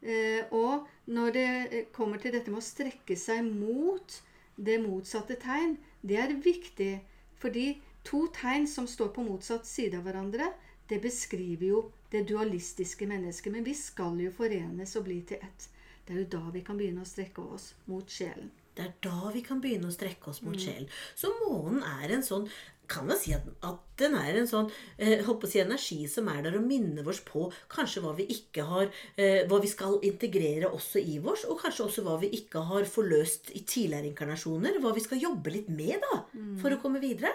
Eh, 0.00 0.48
og 0.56 0.88
når 1.10 1.32
det 1.34 1.46
eh, 1.70 1.86
kommer 1.94 2.20
til 2.22 2.34
dette 2.34 2.52
med 2.52 2.62
å 2.62 2.66
strekke 2.66 3.16
seg 3.18 3.46
mot 3.46 4.20
det 4.60 4.78
motsatte 4.82 5.36
tegn, 5.40 5.76
det 6.06 6.18
er 6.20 6.36
viktig. 6.44 6.92
Fordi 7.40 7.80
to 8.06 8.26
tegn 8.36 8.68
som 8.68 8.86
står 8.88 9.12
på 9.16 9.24
motsatt 9.26 9.66
side 9.68 9.98
av 9.98 10.06
hverandre, 10.06 10.52
det 10.90 11.00
beskriver 11.02 11.66
jo 11.66 11.82
det 12.12 12.24
dualistiske 12.28 13.06
mennesket. 13.10 13.52
Men 13.54 13.66
vi 13.66 13.74
skal 13.78 14.18
jo 14.20 14.32
forenes 14.34 14.96
og 14.98 15.06
bli 15.08 15.20
til 15.26 15.42
ett. 15.42 15.68
Det 16.06 16.16
er 16.16 16.24
jo 16.24 16.30
da 16.32 16.42
vi 16.54 16.64
kan 16.66 16.78
begynne 16.80 17.04
å 17.04 17.08
strekke 17.08 17.44
oss 17.54 17.72
mot 17.90 18.10
sjelen. 18.10 18.50
Det 18.74 18.86
er 18.86 18.94
da 19.04 19.30
vi 19.34 19.42
kan 19.44 19.60
begynne 19.62 19.90
å 19.90 19.94
strekke 19.94 20.30
oss 20.30 20.40
mot 20.46 20.58
sjelen. 20.58 20.88
Så 21.18 21.30
månen 21.42 21.82
er 21.86 22.14
en 22.14 22.24
sånn 22.26 22.46
kan 22.90 23.10
jo 23.10 23.16
si 23.18 23.32
at, 23.36 23.46
at 23.66 23.78
den 24.00 24.16
er 24.18 24.38
en 24.40 24.48
sånn 24.48 24.68
eh, 24.96 25.22
håper 25.26 25.46
å 25.46 25.50
si, 25.50 25.60
energi 25.62 25.98
som 26.10 26.28
er 26.32 26.42
der 26.46 26.58
og 26.58 26.66
minner 26.66 27.06
oss 27.10 27.22
på 27.26 27.46
kanskje 27.72 28.02
hva 28.04 28.14
vi 28.18 28.26
ikke 28.34 28.66
har 28.68 28.88
eh, 29.14 29.46
Hva 29.50 29.60
vi 29.62 29.70
skal 29.70 29.98
integrere 30.06 30.70
også 30.70 31.02
i 31.02 31.18
oss, 31.20 31.46
og 31.48 31.60
kanskje 31.62 31.86
også 31.86 32.04
hva 32.06 32.18
vi 32.22 32.32
ikke 32.40 32.64
har 32.70 32.88
forløst 32.88 33.52
i 33.54 33.64
tidligere 33.64 34.10
inkarnasjoner. 34.10 34.80
Hva 34.82 34.94
vi 34.96 35.04
skal 35.04 35.22
jobbe 35.22 35.52
litt 35.54 35.70
med 35.72 36.00
da, 36.02 36.22
for 36.60 36.74
å 36.74 36.80
komme 36.82 37.02
videre. 37.02 37.32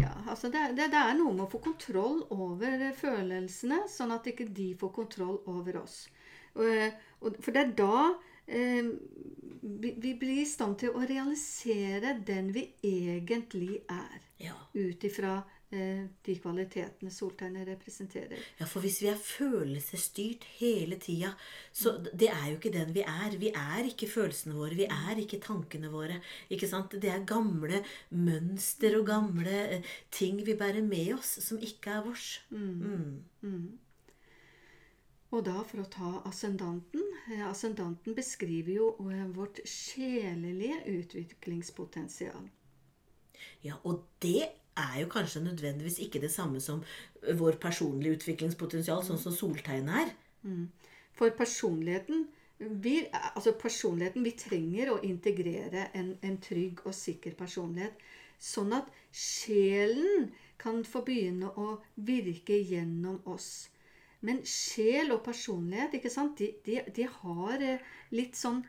Ja, 0.00 0.12
altså 0.30 0.50
det, 0.52 0.72
det, 0.78 0.88
det 0.92 0.98
er 0.98 1.16
noe 1.18 1.34
med 1.34 1.46
å 1.46 1.50
få 1.52 1.60
kontroll 1.62 2.22
over 2.32 2.84
følelsene, 2.96 3.82
sånn 3.90 4.14
at 4.14 4.28
ikke 4.30 4.48
de 4.54 4.72
får 4.78 4.92
kontroll 4.96 5.40
over 5.50 5.82
oss. 5.82 6.04
Og, 6.56 6.68
og, 7.22 7.38
for 7.40 7.54
det 7.54 7.62
er 7.62 7.74
da 7.78 7.96
eh, 8.08 8.31
vi, 8.46 9.94
vi 9.98 10.14
blir 10.18 10.42
i 10.42 10.48
stand 10.48 10.78
til 10.82 10.94
å 10.96 11.06
realisere 11.06 12.16
den 12.26 12.52
vi 12.54 12.66
egentlig 12.82 13.82
er. 13.90 14.20
Ja. 14.42 14.56
Ut 14.74 15.04
ifra 15.06 15.36
eh, 15.70 16.02
de 16.26 16.34
kvalitetene 16.42 17.12
soltegnet 17.14 17.68
representerer. 17.68 18.40
Ja, 18.58 18.66
for 18.66 18.82
hvis 18.82 18.98
vi 19.04 19.10
er 19.12 19.20
følelsesstyrt 19.20 20.48
hele 20.58 20.98
tida, 21.02 21.30
så 21.70 21.94
det 22.10 22.32
er 22.32 22.48
jo 22.50 22.58
ikke 22.58 22.74
den 22.74 22.90
vi 22.96 23.04
er. 23.06 23.38
Vi 23.38 23.52
er 23.54 23.86
ikke 23.92 24.10
følelsene 24.10 24.56
våre. 24.58 24.78
Vi 24.78 24.88
er 24.90 25.22
ikke 25.22 25.40
tankene 25.42 25.92
våre. 25.92 26.18
Ikke 26.50 26.70
sant? 26.70 26.98
Det 26.98 27.12
er 27.12 27.28
gamle 27.28 27.84
mønster 28.10 28.98
og 28.98 29.06
gamle 29.12 29.62
eh, 29.78 29.94
ting 30.10 30.42
vi 30.42 30.58
bærer 30.58 30.82
med 30.82 31.14
oss, 31.20 31.36
som 31.46 31.62
ikke 31.62 32.00
er 32.00 32.04
vårs. 32.08 32.28
Mm. 32.50 33.22
Og 35.32 35.44
da 35.46 35.62
for 35.64 35.80
å 35.80 35.88
ta 35.88 36.10
ascendanten 36.28 37.04
eh, 37.32 37.44
Ascendanten 37.46 38.16
beskriver 38.16 38.72
jo 38.74 38.88
eh, 39.08 39.22
vårt 39.32 39.62
sjelelige 39.68 40.82
utviklingspotensial. 40.92 42.50
Ja, 43.64 43.78
og 43.88 44.04
det 44.22 44.50
er 44.76 44.98
jo 45.00 45.08
kanskje 45.12 45.44
nødvendigvis 45.44 45.98
ikke 46.04 46.20
det 46.20 46.30
samme 46.32 46.60
som 46.60 46.82
vår 47.38 47.58
personlige 47.62 48.18
utviklingspotensial, 48.18 49.02
sånn 49.04 49.20
som 49.20 49.34
soltegnet 49.36 50.06
er. 50.06 50.14
For 51.16 51.34
personligheten 51.36 52.26
vi, 52.62 53.06
altså 53.34 53.52
personligheten, 53.58 54.24
vi 54.24 54.34
trenger 54.38 54.92
å 54.92 55.00
integrere 55.06 55.88
en, 55.98 56.14
en 56.22 56.38
trygg 56.42 56.84
og 56.86 56.94
sikker 56.94 57.34
personlighet. 57.38 57.98
Sånn 58.42 58.74
at 58.76 58.88
sjelen 59.14 60.30
kan 60.62 60.82
få 60.86 61.02
begynne 61.06 61.50
å 61.58 61.76
virke 61.96 62.58
gjennom 62.58 63.20
oss. 63.30 63.68
Men 64.26 64.42
sjel 64.46 65.10
og 65.14 65.24
personlighet, 65.26 65.96
ikke 65.98 66.12
sant, 66.12 66.38
de, 66.38 66.52
de, 66.66 66.78
de 66.94 67.06
har 67.10 67.64
eh, 67.66 67.86
litt 68.14 68.38
sånn 68.38 68.60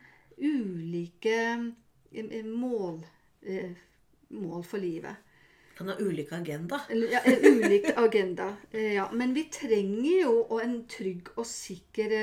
ulike 0.42 1.36
eh, 2.10 2.48
mål, 2.48 2.98
eh, 3.46 3.70
mål 4.34 4.64
for 4.66 4.82
livet. 4.82 5.30
Kan 5.78 5.90
ha 5.90 5.96
ulik 5.98 6.32
agenda. 6.34 6.80
Ja, 6.90 7.22
ulik 7.26 7.86
agenda. 8.06 8.52
Ja, 8.70 9.08
men 9.14 9.34
vi 9.34 9.46
trenger 9.50 10.20
jo 10.26 10.58
en 10.62 10.84
trygg 10.90 11.32
og 11.34 11.46
sikker 11.50 12.14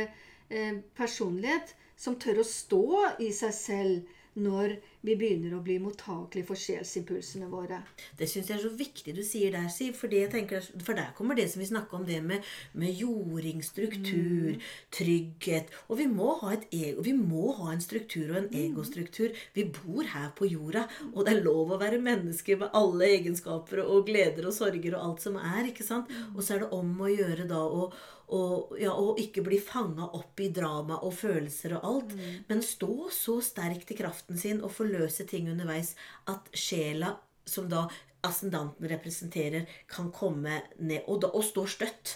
personlighet 0.95 1.73
som 1.99 2.15
tør 2.19 2.41
å 2.41 2.47
stå 2.47 2.85
i 3.23 3.29
seg 3.35 3.55
selv 3.55 4.20
når 4.39 4.77
vi 5.01 5.15
begynner 5.17 5.55
å 5.57 5.61
bli 5.65 5.75
mottakelige 5.81 6.47
for 6.47 6.59
sjelsimpulsene 6.59 7.47
våre. 7.51 7.81
Det 8.17 8.27
syns 8.29 8.51
jeg 8.51 8.59
er 8.59 8.63
så 8.63 8.71
viktig 8.77 9.15
du 9.17 9.23
sier 9.25 9.51
der, 9.55 9.65
Siv. 9.73 9.95
For, 9.97 10.11
det 10.11 10.21
jeg 10.21 10.31
tenker, 10.35 10.67
for 10.85 10.97
der 10.97 11.09
kommer 11.17 11.35
det 11.37 11.47
som 11.51 11.63
vi 11.63 11.67
snakker 11.67 11.99
om, 11.99 12.05
det 12.07 12.21
med, 12.23 12.45
med 12.77 12.93
jording, 12.95 13.63
struktur, 13.65 14.61
trygghet. 14.93 15.73
Og 15.89 15.99
vi 15.99 16.07
må 16.11 16.35
ha 16.43 16.53
et 16.55 16.67
ego, 16.77 17.03
vi 17.05 17.15
må 17.17 17.55
ha 17.59 17.73
en 17.73 17.83
struktur 17.83 18.29
og 18.29 18.39
en 18.43 18.49
egostruktur. 18.61 19.35
Vi 19.57 19.67
bor 19.81 20.07
her 20.13 20.31
på 20.37 20.47
jorda, 20.51 20.85
og 21.11 21.25
det 21.25 21.35
er 21.35 21.43
lov 21.43 21.73
å 21.73 21.81
være 21.81 22.01
menneske 22.03 22.59
med 22.61 22.77
alle 22.77 23.11
egenskaper 23.17 23.83
og 23.83 24.07
gleder 24.07 24.47
og 24.47 24.55
sorger 24.55 24.95
og 24.95 25.09
alt 25.09 25.27
som 25.27 25.41
er. 25.41 25.65
ikke 25.73 25.87
sant? 25.87 26.11
Og 26.35 26.43
så 26.43 26.55
er 26.55 26.65
det 26.65 26.73
om 26.77 26.95
å 27.01 27.11
gjøre 27.11 27.49
da 27.49 27.65
å 27.65 27.89
og, 28.31 28.75
ja, 28.79 28.93
og 28.95 29.19
ikke 29.19 29.43
bli 29.45 29.59
fanga 29.61 30.07
opp 30.17 30.39
i 30.39 30.49
drama 30.55 31.01
og 31.05 31.13
følelser 31.19 31.75
og 31.77 31.87
alt. 31.89 32.15
Men 32.49 32.63
stå 32.65 33.09
så 33.13 33.39
sterkt 33.43 33.91
i 33.91 33.97
kraften 33.99 34.39
sin 34.39 34.61
og 34.63 34.73
forløse 34.75 35.27
ting 35.29 35.49
underveis 35.51 35.95
at 36.31 36.47
sjela, 36.55 37.15
som 37.45 37.67
da 37.71 37.87
ascendanten 38.23 38.87
representerer, 38.87 39.67
kan 39.89 40.11
komme 40.13 40.61
ned 40.79 41.07
og, 41.07 41.21
da, 41.23 41.31
og 41.33 41.43
stå 41.45 41.65
støtt. 41.69 42.15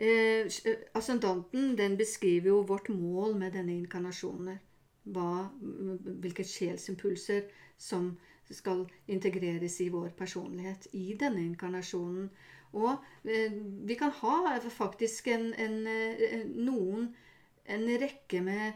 Eh, 0.00 0.48
ascendanten 0.96 1.74
den 1.76 1.98
beskriver 2.00 2.54
jo 2.54 2.62
vårt 2.64 2.88
mål 2.88 3.36
med 3.36 3.52
denne 3.58 3.76
inkarnasjonen. 3.76 4.58
Hva, 5.10 5.50
hvilke 6.22 6.44
sjelsimpulser 6.46 7.46
som 7.80 8.14
skal 8.50 8.84
integreres 9.06 9.80
i 9.80 9.88
vår 9.92 10.10
personlighet 10.18 10.88
i 10.96 11.14
denne 11.18 11.44
inkarnasjonen. 11.44 12.30
Og 12.72 12.92
eh, 13.24 13.52
vi 13.86 13.96
kan 13.98 14.12
ha 14.20 14.58
faktisk 14.70 15.26
en, 15.34 15.50
en, 15.54 15.86
eh, 15.86 16.46
noen 16.54 17.10
en 17.70 17.86
rekke 18.02 18.42
med 18.42 18.72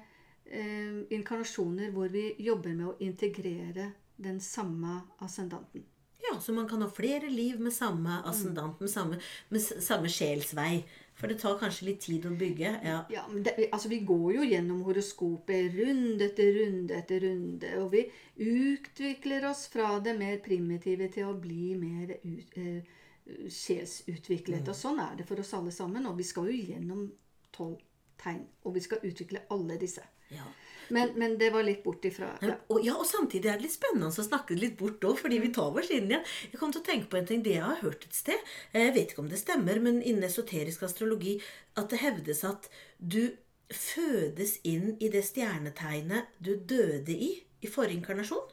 eh, 0.46 1.02
inkarnasjoner 1.14 1.90
hvor 1.94 2.10
vi 2.12 2.34
jobber 2.38 2.74
med 2.74 2.86
å 2.92 2.96
integrere 3.04 3.92
den 4.16 4.40
samme 4.40 5.00
ascendanten. 5.18 5.84
Ja, 6.24 6.40
Så 6.40 6.52
man 6.52 6.68
kan 6.68 6.82
ha 6.82 6.90
flere 6.90 7.28
liv 7.30 7.60
med 7.60 7.72
samme 7.72 8.22
ascendant, 8.24 8.80
med 8.80 8.90
samme, 8.90 9.18
med 9.48 9.60
samme 9.60 10.08
sjelsvei. 10.08 10.84
For 11.14 11.30
det 11.30 11.36
tar 11.38 11.58
kanskje 11.60 11.86
litt 11.90 12.00
tid 12.02 12.24
å 12.26 12.32
bygge. 12.34 12.70
ja. 12.82 13.04
Ja, 13.12 13.22
men 13.30 13.44
det, 13.46 13.68
altså 13.70 13.88
Vi 13.88 14.00
går 14.08 14.32
jo 14.34 14.46
gjennom 14.48 14.80
horoskopet 14.82 15.76
runde 15.76 16.24
etter 16.26 16.50
runde 16.56 16.96
etter 16.96 17.20
runde. 17.20 17.70
Og 17.82 17.92
vi 17.92 18.02
utvikler 18.40 19.46
oss 19.50 19.68
fra 19.70 19.98
det 20.00 20.16
mer 20.18 20.40
primitive 20.42 21.08
til 21.14 21.30
å 21.30 21.38
bli 21.38 21.76
mer 21.78 22.16
ut, 22.24 22.58
eh, 22.58 22.82
sjelsutviklet. 23.26 24.68
Og 24.68 24.76
sånn 24.76 25.00
er 25.02 25.16
det 25.18 25.28
for 25.28 25.40
oss 25.40 25.54
alle 25.56 25.72
sammen. 25.74 26.06
Og 26.10 26.18
vi 26.18 26.26
skal 26.28 26.50
jo 26.50 26.58
gjennom 26.72 27.06
tolv 27.54 27.80
tegn. 28.20 28.44
Og 28.64 28.76
vi 28.76 28.84
skal 28.84 29.04
utvikle 29.06 29.46
alle 29.54 29.80
disse. 29.80 30.04
ja. 30.34 30.46
Men, 30.92 31.14
men 31.16 31.38
det 31.40 31.46
var 31.50 31.64
litt 31.64 31.80
bort 31.84 32.04
ifra 32.04 32.26
ja. 32.44 32.58
Og, 32.68 32.82
ja, 32.84 32.92
og 33.00 33.06
samtidig 33.08 33.48
er 33.48 33.56
det 33.56 33.64
litt 33.64 33.72
spennende 33.72 34.10
å 34.10 34.24
snakke 34.26 34.56
litt 34.58 34.74
bort 34.76 35.04
òg, 35.08 35.16
fordi 35.16 35.38
vi 35.40 35.48
tar 35.54 35.72
oss 35.80 35.88
inn 35.88 36.10
igjen. 36.10 36.26
Jeg 36.52 36.60
kom 36.60 36.74
til 36.74 36.82
å 36.82 36.84
tenke 36.84 37.08
på 37.08 37.16
en 37.16 37.28
ting, 37.30 37.40
det 37.44 37.54
jeg 37.56 37.64
har 37.64 37.80
hørt 37.80 38.04
et 38.04 38.16
sted. 38.16 38.50
Jeg 38.74 38.92
vet 38.92 39.14
ikke 39.14 39.22
om 39.24 39.30
det 39.32 39.40
stemmer, 39.40 39.80
men 39.80 40.02
innen 40.02 40.26
esoterisk 40.28 40.84
astrologi 40.84 41.38
at 41.80 41.88
det 41.88 42.02
hevdes 42.02 42.44
at 42.44 42.68
du 42.98 43.32
fødes 43.72 44.58
inn 44.68 44.92
i 45.00 45.08
det 45.08 45.24
stjernetegnet 45.24 46.36
du 46.44 46.52
døde 46.60 47.16
i 47.16 47.32
i 47.64 47.70
forrige 47.72 47.96
inkarnasjon. 48.02 48.44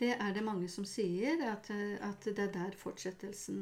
Det 0.00 0.14
er 0.16 0.32
det 0.32 0.44
mange 0.44 0.68
som 0.72 0.86
sier, 0.88 1.42
at, 1.50 1.68
eh, 1.74 1.98
at 2.08 2.24
det 2.24 2.38
er 2.38 2.54
der 2.54 2.76
fortsettelsen 2.78 3.60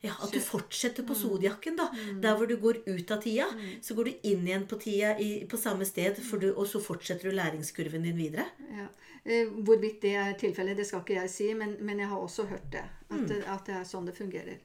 Ja, 0.00 0.14
At 0.24 0.32
du 0.32 0.40
fortsetter 0.40 1.04
på 1.04 1.14
sodjakken. 1.14 1.76
da. 1.76 1.90
Der 2.22 2.36
hvor 2.36 2.46
du 2.48 2.56
går 2.56 2.78
ut 2.86 3.10
av 3.10 3.20
tida, 3.20 3.46
så 3.82 3.94
går 3.94 4.04
du 4.08 4.28
inn 4.30 4.46
igjen 4.48 4.64
på 4.66 4.78
tida 4.80 5.12
i, 5.20 5.44
på 5.44 5.60
samme 5.60 5.84
sted, 5.84 6.16
du, 6.40 6.54
og 6.54 6.66
så 6.66 6.80
fortsetter 6.80 7.28
du 7.28 7.36
læringskurven 7.36 8.02
din 8.02 8.16
videre. 8.16 8.46
Ja. 8.72 8.88
Eh, 9.24 9.46
hvorvidt 9.46 10.02
det 10.02 10.14
er 10.18 10.32
tilfellet, 10.38 10.76
det 10.76 10.86
skal 10.86 11.04
ikke 11.04 11.20
jeg 11.20 11.30
si, 11.30 11.48
men, 11.54 11.76
men 11.80 12.00
jeg 12.02 12.08
har 12.10 12.18
også 12.18 12.46
hørt 12.50 12.72
det. 12.72 12.84
At, 13.10 13.28
det. 13.28 13.42
at, 13.46 13.66
det 13.66 13.74
er 13.76 13.84
sånn 13.86 14.08
det 14.08 14.16
fungerer. 14.16 14.58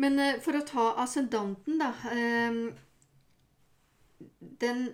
Men 0.00 0.18
eh, 0.18 0.38
for 0.42 0.58
å 0.58 0.64
ta 0.66 0.86
ascendanten, 1.02 1.78
da 1.78 1.92
eh, 2.10 2.62
Den 4.60 4.88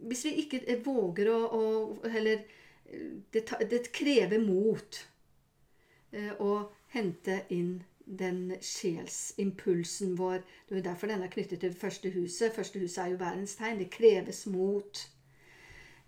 Hvis 0.00 0.24
vi 0.24 0.32
ikke 0.42 0.78
våger 0.84 1.28
å, 1.28 1.38
å 1.52 1.62
Eller 2.08 2.46
det, 3.32 3.44
det, 3.70 3.84
krever 3.94 4.42
mot 4.42 5.00
å 6.42 6.52
hente 6.90 7.36
inn 7.54 7.76
den 8.18 8.56
sjelsimpulsen 8.60 10.16
vår. 10.18 10.42
Det 10.68 10.80
er 10.80 10.86
derfor 10.88 11.10
den 11.10 11.22
er 11.22 11.30
knyttet 11.30 11.62
til 11.62 11.74
første 11.74 12.10
huset. 12.10 12.54
Første 12.54 12.82
huset 12.82 13.04
er 13.04 13.12
jo 13.12 13.20
verdens 13.20 13.54
tegn. 13.58 13.78
Det 13.78 13.90
kreves 13.94 14.44
mot. 14.50 15.04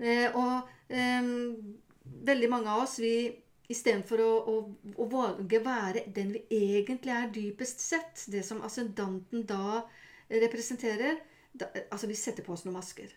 Eh, 0.03 0.35
og 0.35 0.69
um, 0.91 1.77
veldig 2.27 2.51
mange 2.51 2.71
av 2.71 2.85
oss, 2.85 2.99
vi 2.99 3.31
istedenfor 3.73 4.23
å, 4.25 4.31
å, 4.51 4.57
å 4.99 5.09
våge 5.09 5.63
være 5.65 6.07
den 6.15 6.35
vi 6.35 6.43
egentlig 6.75 7.15
er 7.15 7.31
dypest 7.33 7.81
sett, 7.81 8.27
det 8.33 8.43
som 8.45 8.65
ascendanten 8.67 9.47
da 9.49 9.85
representerer 10.29 11.21
da, 11.53 11.69
Altså, 11.91 12.09
vi 12.09 12.17
setter 12.17 12.45
på 12.45 12.55
oss 12.55 12.65
noen 12.65 12.79
masker. 12.79 13.13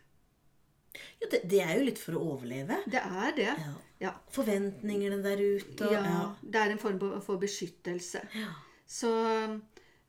Jo, 1.21 1.29
det, 1.31 1.41
det, 1.51 1.61
er 1.63 1.73
jo 1.79 1.87
litt 1.87 2.01
for 2.01 2.17
å 2.17 2.23
overleve. 2.35 2.79
Det 2.91 3.01
er 3.01 3.35
det. 3.37 3.49
Ja. 3.49 3.73
ja. 4.03 4.13
Forventningene 4.35 5.21
der 5.23 5.41
ute. 5.41 5.87
Og, 5.87 5.95
ja, 5.95 6.03
ja, 6.07 6.23
Det 6.41 6.61
er 6.61 6.73
en 6.73 6.81
form 6.81 7.01
for 7.25 7.41
beskyttelse. 7.41 8.23
Ja. 8.35 8.51
Så 8.85 9.11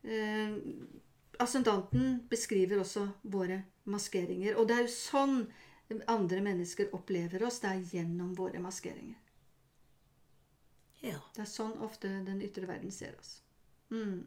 eh, 0.05 0.57
ascendanten 1.42 2.20
beskriver 2.31 2.83
også 2.83 3.07
våre 3.22 3.62
maskeringer. 3.90 4.57
Og 4.61 4.68
det 4.68 4.77
er 4.77 4.87
jo 4.87 4.92
sånn 4.94 5.38
andre 6.11 6.42
mennesker 6.44 6.92
opplever 6.96 7.46
oss. 7.46 7.61
Det 7.62 7.72
er 7.72 7.96
gjennom 7.96 8.35
våre 8.38 8.61
maskeringer. 8.62 9.18
Ja. 11.05 11.20
Det 11.37 11.44
er 11.44 11.51
sånn 11.51 11.77
ofte 11.85 12.11
den 12.27 12.40
ytre 12.44 12.66
verden 12.68 12.92
ser 12.94 13.14
oss. 13.20 13.38
Mm. 13.92 14.27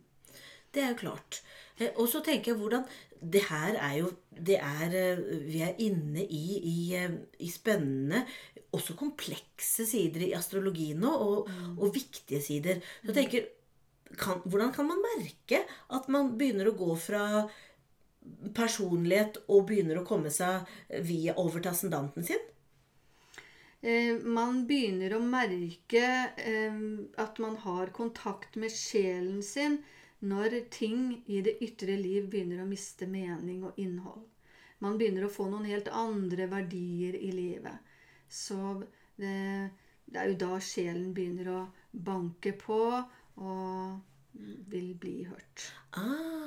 Det 0.74 0.84
er 0.84 0.94
jo 0.94 1.02
klart. 1.02 1.42
Eh, 1.80 1.94
og 1.96 2.10
så 2.12 2.22
tenker 2.26 2.54
jeg 2.54 2.60
hvordan 2.60 2.84
Det 3.20 3.42
her 3.50 3.76
er 3.76 3.96
jo 4.00 4.12
det 4.32 4.56
er, 4.56 4.94
eh, 4.96 5.22
Vi 5.52 5.62
er 5.66 5.80
inne 5.84 6.24
i, 6.24 6.44
i, 6.64 6.96
eh, 6.96 7.16
i 7.40 7.50
spennende, 7.52 8.26
også 8.72 8.96
komplekse 8.96 9.86
sider 9.90 10.28
i 10.28 10.34
astrologien 10.38 11.00
nå, 11.02 11.10
og, 11.10 11.50
mm. 11.50 11.80
og 11.80 11.96
viktige 11.96 12.42
sider. 12.42 12.80
Så 13.02 13.12
jeg 13.12 13.16
tenker, 13.16 13.50
kan, 14.18 14.40
Hvordan 14.46 14.72
kan 14.74 14.88
man 14.88 15.02
merke 15.04 15.66
at 15.90 16.08
man 16.08 16.38
begynner 16.38 16.70
å 16.70 16.78
gå 16.78 16.96
fra 16.96 17.50
personlighet 18.56 19.42
og 19.48 19.68
begynner 19.68 20.00
å 20.00 20.06
komme 20.06 20.32
seg 20.32 20.70
via 21.04 21.34
over 21.36 21.60
til 21.60 21.72
ascendanten 21.72 22.26
sin? 22.26 22.48
Man 24.28 24.66
begynner 24.68 25.16
å 25.16 25.22
merke 25.24 26.04
at 27.18 27.40
man 27.40 27.56
har 27.64 27.94
kontakt 27.96 28.58
med 28.60 28.74
sjelen 28.76 29.40
sin 29.46 29.80
når 30.20 30.56
ting 30.72 31.24
i 31.32 31.40
det 31.46 31.58
ytre 31.64 31.96
liv 32.00 32.28
begynner 32.32 32.64
å 32.64 32.68
miste 32.68 33.08
mening 33.08 33.64
og 33.68 33.78
innhold. 33.80 34.26
Man 34.84 34.98
begynner 35.00 35.28
å 35.28 35.32
få 35.32 35.48
noen 35.52 35.68
helt 35.68 35.90
andre 35.92 36.48
verdier 36.52 37.16
i 37.20 37.32
livet. 37.36 37.80
Så 38.28 38.80
det, 39.20 39.72
det 40.06 40.20
er 40.22 40.32
jo 40.32 40.40
da 40.40 40.54
sjelen 40.64 41.14
begynner 41.16 41.52
å 41.52 41.62
banke 41.92 42.54
på 42.60 42.82
og 43.40 44.00
vil 44.72 44.94
bli 45.00 45.24
hørt. 45.28 45.70
Ah, 46.00 46.39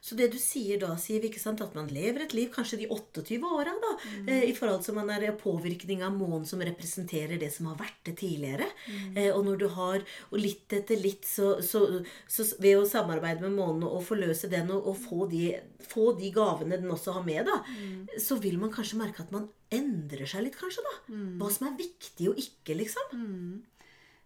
så 0.00 0.16
det 0.18 0.30
du 0.34 0.38
sier 0.40 0.80
da, 0.82 0.92
Siv, 1.00 1.24
ikke 1.26 1.42
sant, 1.42 1.62
at 1.64 1.74
man 1.76 1.90
lever 1.92 2.24
et 2.24 2.34
liv 2.36 2.50
kanskje 2.54 2.80
de 2.82 2.88
28 2.90 3.38
åra, 3.46 3.74
da, 3.82 3.92
mm. 3.98 4.28
eh, 4.28 4.44
i 4.50 4.54
forhold 4.56 4.84
til 4.84 4.96
man 4.96 5.12
er 5.14 5.28
påvirkning 5.40 6.04
av 6.06 6.16
månen 6.16 6.46
som 6.48 6.62
representerer 6.64 7.40
det 7.40 7.50
som 7.54 7.70
har 7.70 7.78
vært 7.80 8.00
det 8.08 8.16
tidligere. 8.22 8.68
Mm. 8.88 9.16
Eh, 9.16 9.30
og 9.34 9.44
når 9.46 9.62
du 9.62 9.66
har, 9.76 10.04
og 10.30 10.38
litt 10.40 10.76
etter 10.76 11.00
litt, 11.00 11.26
så, 11.28 11.56
så, 11.64 11.84
så 12.30 12.46
ved 12.62 12.80
å 12.80 12.88
samarbeide 12.88 13.44
med 13.46 13.56
månen 13.58 13.86
og 13.88 14.04
forløse 14.06 14.50
den 14.52 14.72
og, 14.74 14.90
og 14.92 15.00
få, 15.00 15.24
de, 15.30 15.54
få, 15.84 16.10
de, 16.18 16.32
gavene 16.34 16.78
den 16.80 16.92
også 16.92 17.16
har 17.18 17.26
med, 17.26 17.46
da, 17.48 17.62
mm. 17.66 18.20
så 18.20 18.38
vil 18.42 18.60
man 18.60 18.72
kanskje 18.74 19.00
merke 19.00 19.24
at 19.24 19.34
man 19.34 19.48
endrer 19.70 20.26
seg 20.28 20.46
litt, 20.46 20.58
kanskje, 20.58 20.84
da. 20.86 20.94
Mm. 21.14 21.34
Hva 21.40 21.50
som 21.54 21.68
er 21.68 21.78
viktig 21.78 22.30
og 22.32 22.40
ikke, 22.40 22.76
liksom. 22.78 23.14
Mm. 23.14 23.60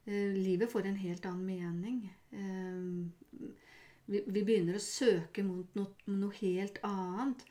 Eh, 0.05 0.33
livet 0.37 0.73
får 0.73 0.89
en 0.89 1.01
helt 1.01 1.27
annen 1.29 1.45
mening. 1.47 2.01
Eh, 2.33 3.53
vi 4.07 4.43
begynner 4.45 4.79
å 4.79 4.83
søke 4.83 5.45
mot 5.47 5.77
noe, 5.79 5.93
noe 6.11 6.35
helt 6.41 6.81
annet. 6.87 7.45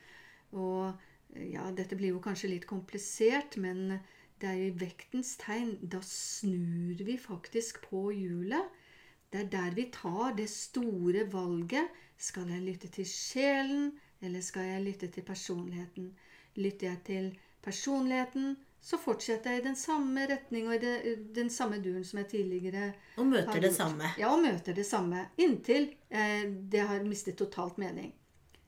Og 0.54 0.92
eh, 1.34 1.50
ja, 1.54 1.66
dette 1.74 1.98
blir 1.98 2.14
jo 2.14 2.22
kanskje 2.24 2.52
litt 2.52 2.66
komplisert, 2.70 3.58
men 3.60 3.98
det 4.42 4.50
er 4.50 4.62
i 4.66 4.74
vektens 4.84 5.34
tegn. 5.42 5.76
Da 5.80 6.00
snur 6.06 7.02
vi 7.06 7.18
faktisk 7.20 7.82
på 7.88 8.08
hjulet. 8.14 8.82
Det 9.32 9.42
er 9.42 9.50
der 9.50 9.74
vi 9.74 9.88
tar 9.94 10.36
det 10.38 10.50
store 10.52 11.26
valget. 11.32 11.90
Skal 12.18 12.50
jeg 12.52 12.62
lytte 12.62 12.90
til 12.94 13.08
sjelen, 13.10 13.88
eller 14.22 14.44
skal 14.44 14.68
jeg 14.68 14.84
lytte 14.84 15.10
til 15.10 15.26
personligheten? 15.26 16.12
Lytter 16.54 16.92
jeg 16.92 17.00
til 17.08 17.32
personligheten, 17.64 18.54
så 18.84 18.98
fortsetter 19.00 19.54
jeg 19.54 19.62
i 19.62 19.64
den 19.64 19.76
samme 19.80 20.26
retning 20.28 20.66
og 20.68 20.74
i 20.76 20.80
det, 20.82 20.94
den 21.36 21.48
samme 21.52 21.78
duren 21.80 22.04
som 22.04 22.20
jeg 22.20 22.28
tidligere 22.34 22.90
Og 23.16 23.30
møter 23.30 23.62
det 23.64 23.72
samme. 23.72 24.10
Ja, 24.20 24.34
og 24.34 24.42
møter 24.44 24.76
det 24.76 24.84
samme. 24.84 25.22
Inntil 25.40 25.88
eh, 26.12 26.44
det 26.44 26.82
har 26.90 27.06
mistet 27.08 27.38
totalt 27.40 27.80
mening. 27.80 28.12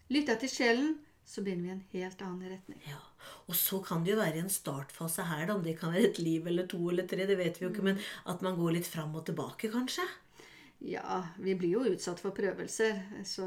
Lytter 0.08 0.36
jeg 0.36 0.46
til 0.46 0.52
sjelen, 0.54 0.94
så 1.26 1.42
begynner 1.44 1.66
vi 1.66 1.68
i 1.68 1.74
en 1.74 1.84
helt 1.92 2.24
annen 2.24 2.54
retning. 2.54 2.80
Ja, 2.88 3.02
Og 3.50 3.58
så 3.58 3.82
kan 3.84 4.06
det 4.06 4.14
jo 4.14 4.20
være 4.22 4.40
en 4.40 4.52
startfase 4.52 5.26
her, 5.28 5.44
da, 5.50 5.58
om 5.58 5.66
det 5.66 5.76
kan 5.80 5.92
være 5.92 6.12
et 6.12 6.22
liv 6.22 6.46
eller 6.48 6.68
to 6.70 6.80
eller 6.88 7.04
tre, 7.10 7.26
det 7.28 7.36
vet 7.36 7.60
vi 7.60 7.66
jo 7.66 7.72
ikke, 7.74 7.84
mm. 7.84 7.90
men 7.90 8.32
at 8.32 8.46
man 8.46 8.56
går 8.56 8.78
litt 8.78 8.88
fram 8.88 9.12
og 9.18 9.26
tilbake, 9.26 9.68
kanskje? 9.74 10.06
Ja, 10.86 11.26
vi 11.36 11.58
blir 11.58 11.76
jo 11.76 11.84
utsatt 11.92 12.20
for 12.24 12.36
prøvelser. 12.36 13.02
Så, 13.24 13.46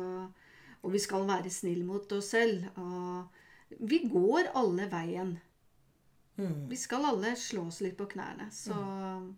og 0.81 0.93
vi 0.93 1.01
skal 1.01 1.27
være 1.29 1.49
snill 1.53 1.81
mot 1.87 2.11
oss 2.13 2.33
selv. 2.33 2.65
Og 2.77 3.79
vi 3.89 4.03
går 4.09 4.51
alle 4.57 4.89
veien. 4.91 5.37
Mm. 6.39 6.69
Vi 6.71 6.77
skal 6.79 7.05
alle 7.05 7.35
slå 7.35 7.65
oss 7.67 7.81
litt 7.83 7.97
på 7.99 8.07
knærne. 8.13 8.47
Så 8.55 8.73
mm. 8.73 9.29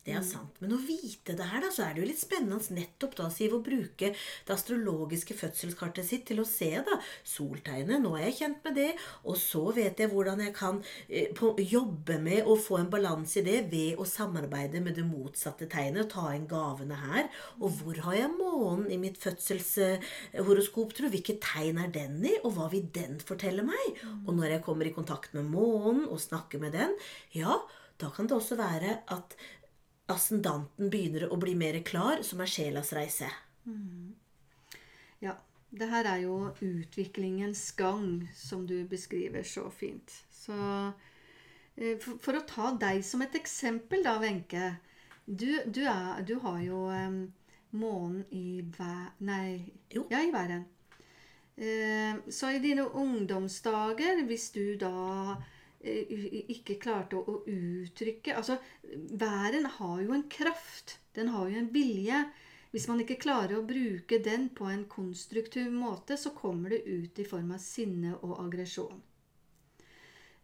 Det 0.00 0.14
er 0.16 0.22
sant. 0.24 0.56
Men 0.62 0.72
å 0.72 0.78
vite 0.80 1.34
det 1.36 1.44
her, 1.44 1.60
da, 1.60 1.68
så 1.74 1.84
er 1.84 1.92
det 1.92 2.00
jo 2.00 2.08
litt 2.08 2.20
spennende 2.22 2.56
nettopp 2.72 3.18
da, 3.18 3.26
Siv, 3.32 3.52
å 3.58 3.64
bruke 3.64 4.08
det 4.14 4.54
astrologiske 4.54 5.34
fødselskartet 5.36 6.06
sitt 6.08 6.24
til 6.30 6.40
å 6.40 6.46
se 6.48 6.70
da, 6.86 6.96
soltegnet. 7.28 8.00
Nå 8.00 8.14
er 8.16 8.30
jeg 8.30 8.38
kjent 8.38 8.64
med 8.64 8.78
det. 8.80 8.88
Og 9.28 9.36
så 9.36 9.66
vet 9.76 10.00
jeg 10.00 10.08
hvordan 10.12 10.40
jeg 10.46 10.54
kan 10.56 10.80
eh, 11.04 11.28
på, 11.36 11.52
jobbe 11.60 12.16
med 12.24 12.48
å 12.48 12.56
få 12.56 12.78
en 12.80 12.88
balanse 12.92 13.42
i 13.42 13.44
det 13.44 13.58
ved 13.68 14.00
å 14.00 14.06
samarbeide 14.08 14.80
med 14.84 14.96
det 14.96 15.04
motsatte 15.04 15.68
tegnet. 15.68 16.06
og 16.06 16.14
Ta 16.14 16.32
inn 16.32 16.48
gavene 16.48 16.96
her. 17.02 17.28
Og 17.60 17.76
hvor 17.82 18.00
har 18.06 18.16
jeg 18.22 18.32
månen 18.38 18.88
i 18.88 18.98
mitt 19.02 19.20
fødselshoroskop, 19.20 20.96
tro? 20.96 21.12
Hvilket 21.12 21.42
tegn 21.44 21.82
er 21.84 21.92
den 21.92 22.24
i? 22.24 22.38
Og 22.40 22.56
hva 22.56 22.70
vil 22.72 22.88
den 22.94 23.20
fortelle 23.20 23.66
meg? 23.68 24.00
Og 24.24 24.32
når 24.32 24.56
jeg 24.56 24.64
kommer 24.64 24.88
i 24.88 24.96
kontakt 24.96 25.36
med 25.36 25.52
månen 25.52 26.06
og 26.08 26.22
snakker 26.24 26.62
med 26.62 26.72
den, 26.78 26.96
ja, 27.36 27.60
da 28.00 28.08
kan 28.14 28.28
det 28.28 28.36
også 28.36 28.56
være 28.56 29.02
at 29.12 29.36
ascendanten 30.12 30.90
begynner 30.92 31.28
å 31.30 31.38
bli 31.40 31.54
mer 31.58 31.78
klar, 31.86 32.24
som 32.26 32.42
er 32.42 32.50
sjelas 32.50 32.92
reise. 32.96 33.30
Mm. 33.66 34.12
Ja. 35.24 35.36
Det 35.70 35.86
her 35.86 36.06
er 36.10 36.22
jo 36.24 36.36
utviklingens 36.66 37.68
gang, 37.78 38.24
som 38.34 38.64
du 38.66 38.80
beskriver 38.90 39.44
så 39.46 39.68
fint. 39.70 40.16
Så 40.34 40.56
eh, 41.76 41.94
for, 42.02 42.18
for 42.18 42.38
å 42.40 42.42
ta 42.42 42.72
deg 42.74 43.04
som 43.06 43.22
et 43.22 43.36
eksempel, 43.38 44.02
da, 44.02 44.16
Wenche. 44.18 44.72
Du, 45.26 45.46
du, 45.70 45.84
du, 46.26 46.34
har 46.42 46.58
jo 46.64 46.80
um, 46.90 47.20
månen 47.70 48.24
i 48.34 48.64
hver 48.66 49.12
Nei, 49.22 49.70
jo. 49.94 50.08
ja, 50.10 50.24
i 50.26 50.34
væren. 50.34 50.66
Uh, 51.54 52.18
så 52.34 52.50
i 52.50 52.58
dine 52.58 52.88
ungdomsdager, 52.90 54.24
hvis 54.26 54.50
du 54.56 54.74
da 54.80 54.96
Eh, 55.36 55.36
ikke 55.80 56.76
klarte 56.76 57.16
å, 57.16 57.22
å 57.24 57.36
uttrykke 57.48 58.34
Altså, 58.36 58.58
væren 59.16 59.64
har 59.78 60.00
jo 60.04 60.12
en 60.12 60.26
kraft. 60.28 60.98
Den 61.16 61.32
har 61.32 61.48
jo 61.48 61.60
en 61.60 61.70
vilje. 61.72 62.24
Hvis 62.70 62.86
man 62.86 63.00
ikke 63.02 63.18
klarer 63.18 63.58
å 63.58 63.66
bruke 63.66 64.20
den 64.22 64.48
på 64.54 64.68
en 64.70 64.84
konstruktiv 64.90 65.72
måte, 65.74 66.16
så 66.20 66.30
kommer 66.36 66.70
det 66.70 66.84
ut 66.86 67.18
i 67.18 67.26
form 67.26 67.50
av 67.56 67.62
sinne 67.64 68.12
og 68.20 68.36
aggresjon. 68.44 69.00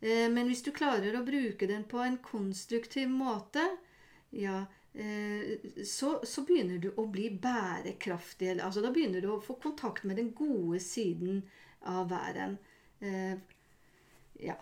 Eh, 0.01 0.27
men 0.33 0.51
hvis 0.51 0.64
du 0.66 0.72
klarer 0.75 1.14
å 1.16 1.25
bruke 1.27 1.68
den 1.70 1.87
på 1.87 2.03
en 2.03 2.18
konstruktiv 2.25 3.12
måte, 3.12 3.62
ja, 4.35 4.64
eh, 4.92 5.55
så, 5.87 6.16
så, 6.27 6.42
begynner 6.49 6.83
du 6.83 6.90
å 6.99 7.07
bli 7.07 7.29
bærekraftig. 7.31 8.57
Altså, 8.57 8.83
da 8.83 8.90
begynner 8.90 9.22
du 9.22 9.31
å 9.37 9.42
få 9.44 9.61
kontakt 9.62 10.03
med 10.09 10.18
den 10.18 10.33
gode 10.35 10.83
siden 10.83 11.44
av 11.87 12.11
væren. 12.11 12.59
Ja. 14.40 14.57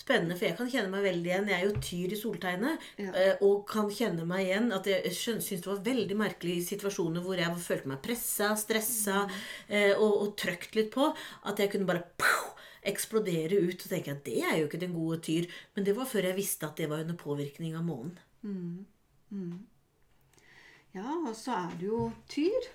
Spennende, 0.00 0.36
for 0.38 0.46
jeg 0.48 0.56
kan 0.56 0.68
kjenne 0.72 0.88
meg 0.92 1.02
veldig 1.04 1.28
igjen. 1.28 1.48
Jeg 1.50 1.60
er 1.60 1.66
jo 1.68 1.82
tyr 1.84 2.14
i 2.14 2.18
soltegnet. 2.18 2.86
Ja. 3.00 3.10
eh, 3.12 3.42
Og 3.44 3.66
kan 3.68 3.90
kjenne 3.92 4.24
meg 4.28 4.46
igjen 4.46 4.70
at 4.72 4.86
jeg 4.88 5.12
syns 5.16 5.50
det 5.50 5.66
var 5.66 5.82
veldig 5.84 6.16
merkelig 6.16 6.56
i 6.56 6.64
situasjoner 6.70 7.24
hvor 7.24 7.36
jeg 7.40 7.58
følte 7.60 7.90
meg 7.92 8.00
pressa, 8.04 8.54
stressa 8.56 9.26
mm. 9.26 9.98
og, 9.98 10.14
og 10.22 10.32
trøkt 10.40 10.78
litt 10.78 10.90
på. 10.94 11.10
At 11.44 11.60
jeg 11.60 11.72
kunne 11.74 11.88
bare 11.90 12.06
pow, 12.16 12.54
eksplodere 12.88 13.60
ut 13.60 13.84
og 13.84 13.92
tenke 13.92 14.14
at 14.14 14.24
det 14.24 14.38
er 14.40 14.56
jo 14.62 14.70
ikke 14.70 14.80
den 14.80 14.96
gode 14.96 15.20
tyr. 15.26 15.50
Men 15.76 15.84
det 15.84 15.96
var 15.98 16.08
før 16.08 16.30
jeg 16.30 16.38
visste 16.40 16.70
at 16.70 16.80
det 16.80 16.88
var 16.88 17.04
under 17.04 17.18
påvirkning 17.20 17.76
av 17.76 17.84
månen. 17.84 18.16
Ja, 20.96 21.06
og 21.20 21.34
så 21.38 21.52
er 21.68 21.74
det 21.78 21.86
jo 21.86 22.06
tyr. 22.32 22.70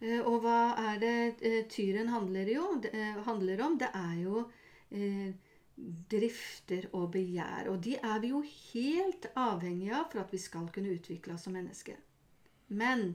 Eh, 0.00 0.20
Og 0.24 0.40
hva 0.42 0.74
er 0.88 0.98
det 1.02 1.16
eh, 1.46 1.60
tyren 1.70 2.08
handler, 2.10 2.48
jo, 2.50 2.64
eh, 2.90 3.20
handler 3.28 3.60
om? 3.68 3.76
Det 3.78 3.90
er 3.94 4.14
jo 4.24 4.40
eh, 4.48 4.62
drifter 6.10 6.88
og 6.92 7.10
begjær. 7.16 7.68
Og 7.72 7.80
de 7.84 7.96
er 7.98 8.18
vi 8.22 8.30
jo 8.32 8.42
helt 8.46 9.28
avhengige 9.34 9.94
av 9.98 10.10
for 10.12 10.22
at 10.22 10.34
vi 10.34 10.40
skal 10.42 10.68
kunne 10.74 10.94
utvikle 10.94 11.34
oss 11.34 11.46
som 11.48 11.56
mennesker. 11.56 11.96
Men 12.68 13.14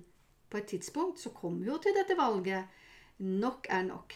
på 0.50 0.60
et 0.60 0.72
tidspunkt 0.74 1.22
så 1.22 1.32
kommer 1.36 1.64
vi 1.64 1.72
jo 1.72 1.78
til 1.84 1.96
dette 1.96 2.18
valget. 2.18 2.82
Nok 3.20 3.70
er 3.70 3.86
nok. 3.88 4.16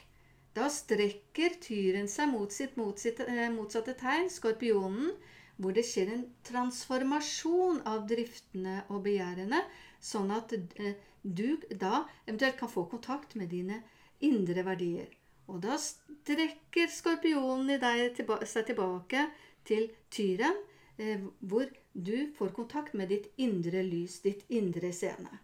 Da 0.54 0.68
strekker 0.70 1.56
tyren 1.62 2.08
seg 2.12 2.30
mot 2.30 2.52
sitt 2.54 3.24
eh, 3.26 3.50
motsatte 3.54 3.96
tegn, 3.98 4.30
skorpionen, 4.30 5.10
hvor 5.58 5.74
det 5.74 5.86
skjer 5.88 6.12
en 6.14 6.28
transformasjon 6.46 7.82
av 7.90 8.06
driftene 8.10 8.84
og 8.90 9.02
begjærene, 9.08 9.64
sånn 10.04 10.30
at 10.36 10.54
eh, 10.54 10.94
du 11.24 11.58
da 11.70 12.04
eventuelt 12.28 12.60
kan 12.60 12.70
få 12.70 12.86
kontakt 12.92 13.34
med 13.40 13.50
dine 13.54 13.82
indre 14.22 14.66
verdier. 14.68 15.10
Og 15.52 15.62
da 15.64 15.78
strekker 15.80 16.92
skorpionen 16.92 17.76
i 17.76 17.80
deg 17.82 18.14
tilba 18.18 18.40
seg 18.48 18.70
tilbake 18.70 19.26
til 19.68 19.90
tyren, 20.14 20.60
eh, 20.98 21.24
hvor 21.40 21.68
du 21.94 22.32
får 22.38 22.54
kontakt 22.56 22.94
med 22.94 23.12
ditt 23.14 23.32
indre 23.38 23.84
lys, 23.84 24.20
ditt 24.24 24.46
indre 24.50 24.94
scene. 24.96 25.42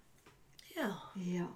Ja. 0.76 0.94
Ja. 1.16 1.50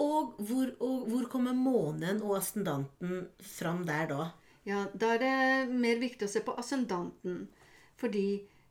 Og 0.00 0.36
hvor, 0.38 0.70
og 0.80 1.08
hvor 1.10 1.26
kommer 1.32 1.56
månen 1.56 2.22
og 2.22 2.38
ascendanten 2.38 3.26
fram 3.42 3.82
der 3.88 4.06
da? 4.08 4.30
Ja, 4.64 4.86
da 4.94 5.14
er 5.16 5.20
det 5.20 5.74
mer 5.74 6.00
viktig 6.00 6.28
å 6.28 6.30
se 6.30 6.42
på 6.44 6.54
ascendanten. 6.60 7.46
Fordi 8.00 8.26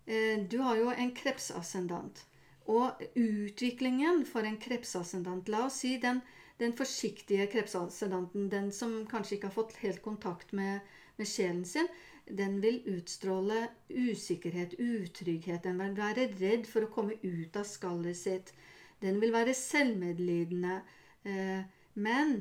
eh, 0.05 0.41
du 0.49 0.59
har 0.65 0.79
jo 0.79 0.89
en 0.93 1.13
krepsascendant. 1.17 2.23
Og 2.69 3.01
utviklingen 3.17 4.23
for 4.29 4.45
en 4.45 4.59
krepsascendant 4.61 5.49
La 5.49 5.65
oss 5.67 5.81
si 5.83 5.95
den, 6.01 6.21
den 6.59 6.75
forsiktige 6.75 7.47
krepsascendanten, 7.51 8.49
den 8.51 8.71
som 8.75 9.05
kanskje 9.07 9.37
ikke 9.37 9.49
har 9.49 9.55
fått 9.55 9.77
helt 9.83 10.01
kontakt 10.03 10.51
med, 10.51 10.79
med 11.17 11.27
sjelen 11.27 11.65
sin, 11.65 11.87
den 12.29 12.59
vil 12.61 12.81
utstråle 12.85 13.67
usikkerhet, 13.89 14.75
utrygghet. 14.77 15.63
Den 15.63 15.79
vil 15.81 15.95
være 15.97 16.27
redd 16.39 16.67
for 16.69 16.85
å 16.85 16.91
komme 16.93 17.17
ut 17.23 17.57
av 17.57 17.65
skallet 17.65 18.17
sitt. 18.17 18.53
Den 19.01 19.17
vil 19.21 19.33
være 19.33 19.55
selvmedlidende. 19.57 20.81
Eh, 21.23 21.63
men 21.95 22.35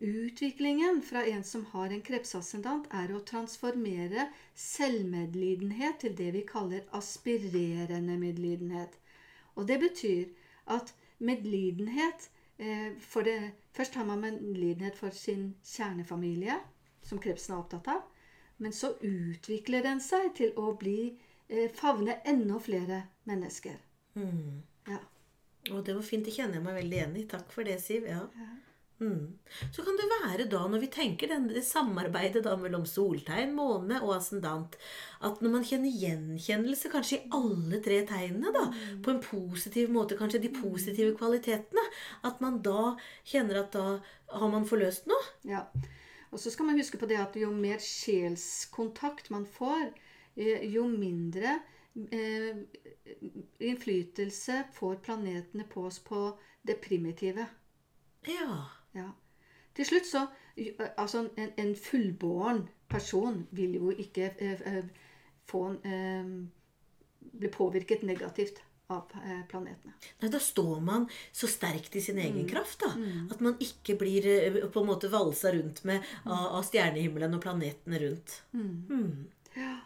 utviklingen 0.00 1.00
fra 1.02 1.22
en 1.28 1.44
som 1.44 1.64
har 1.72 1.92
en 1.92 2.02
krepsascendant, 2.04 2.88
er 2.90 3.12
å 3.14 3.22
transformere 3.28 4.26
selvmedlidenhet 4.56 6.02
til 6.02 6.16
det 6.16 6.32
vi 6.36 6.44
kaller 6.48 6.88
aspirerende 6.96 8.18
medlidenhet. 8.20 8.98
Og 9.56 9.68
det 9.70 9.78
betyr 9.84 10.28
at 10.66 10.92
medlidenhet 11.18 12.30
for 13.00 13.24
det, 13.24 13.52
Først 13.72 13.94
har 13.94 14.04
man 14.04 14.20
medlidenhet 14.20 14.96
for 14.96 15.10
sin 15.14 15.54
kjernefamilie, 15.64 16.56
som 17.02 17.20
krepsen 17.22 17.54
er 17.54 17.60
opptatt 17.62 17.88
av. 17.88 18.00
Men 18.60 18.74
så 18.76 18.92
utvikler 19.00 19.84
den 19.86 20.02
seg 20.04 20.32
til 20.36 20.52
å 20.58 20.74
bli 20.80 21.14
eh, 21.48 21.70
favne 21.72 22.18
enda 22.28 22.58
flere 22.60 23.04
mennesker. 23.30 23.78
Ja. 24.90 24.98
Og 25.70 25.86
det 25.86 25.94
var 25.94 26.02
fint. 26.04 26.26
Det 26.26 26.34
kjenner 26.34 26.58
jeg 26.58 26.66
meg 26.66 26.76
veldig 26.80 26.98
igjen 26.98 27.16
i. 27.16 27.24
Takk 27.30 27.54
for 27.54 27.68
det, 27.68 27.78
Siv. 27.80 28.08
Ja. 28.10 28.26
Mm. 29.00 29.38
Så 29.72 29.82
kan 29.82 29.96
det 29.96 30.08
være 30.10 30.44
da, 30.52 30.60
når 30.68 30.82
vi 30.82 30.90
tenker 30.92 31.30
den, 31.30 31.46
det 31.48 31.62
samarbeidet 31.64 32.42
da 32.44 32.52
mellom 32.60 32.84
soltegn, 32.88 33.54
måne 33.56 33.96
og 34.04 34.12
ascendant, 34.18 34.76
at 35.24 35.40
når 35.40 35.54
man 35.54 35.64
kjenner 35.64 35.94
gjenkjennelse 36.02 36.90
kanskje 36.92 37.16
i 37.16 37.30
alle 37.36 37.80
tre 37.84 38.02
tegnene, 38.08 38.52
da, 38.52 38.66
på 39.00 39.14
en 39.14 39.22
positiv 39.24 39.88
måte, 39.94 40.18
kanskje 40.20 40.42
de 40.44 40.52
positive 40.52 41.14
kvalitetene, 41.16 41.86
at 42.28 42.42
man 42.44 42.60
da 42.64 42.92
kjenner 43.24 43.62
at 43.62 43.72
da 43.76 43.86
har 44.36 44.52
man 44.52 44.68
forløst 44.68 45.08
noe. 45.08 45.32
Ja. 45.48 45.64
Og 46.30 46.38
så 46.38 46.52
skal 46.52 46.68
man 46.68 46.78
huske 46.78 47.00
på 47.00 47.08
det 47.10 47.18
at 47.18 47.38
jo 47.40 47.48
mer 47.54 47.80
sjelskontakt 47.82 49.32
man 49.32 49.48
får, 49.48 49.88
eh, 50.36 50.66
jo 50.70 50.84
mindre 50.92 51.56
eh, 52.12 52.60
innflytelse 53.58 54.60
får 54.76 55.00
planetene 55.08 55.64
på 55.72 55.88
oss 55.88 55.98
på 56.04 56.28
det 56.68 56.78
primitive. 56.84 57.48
Ja. 58.28 58.79
Ja. 58.96 59.10
Til 59.76 59.86
slutt 59.86 60.08
så 60.08 60.26
Altså, 60.98 61.22
en, 61.40 61.52
en 61.56 61.70
fullbåren 61.78 62.64
person 62.90 63.46
vil 63.56 63.78
jo 63.78 63.92
ikke 63.94 64.26
eh, 64.42 64.82
få 65.48 65.62
eh, 65.86 66.26
bli 67.40 67.50
påvirket 67.54 68.02
negativt 68.04 68.58
av 68.90 69.12
planetene. 69.48 69.94
Nei, 70.20 70.28
da 70.28 70.40
står 70.42 70.82
man 70.84 71.06
så 71.32 71.48
sterkt 71.48 71.96
i 71.96 72.02
sin 72.02 72.18
egen 72.18 72.48
kraft, 72.50 72.82
da. 72.82 72.90
At 73.30 73.40
man 73.40 73.54
ikke 73.62 73.94
blir 74.00 74.26
på 74.74 74.82
en 74.82 74.90
måte 74.90 75.08
valsa 75.12 75.54
rundt 75.54 75.84
med 75.88 76.02
av, 76.24 76.58
av 76.58 76.66
stjernehimmelen 76.66 77.38
og 77.38 77.44
planetene 77.44 78.02
rundt. 78.02 78.36
Mm. 78.52 79.30
Ja. 79.54 79.76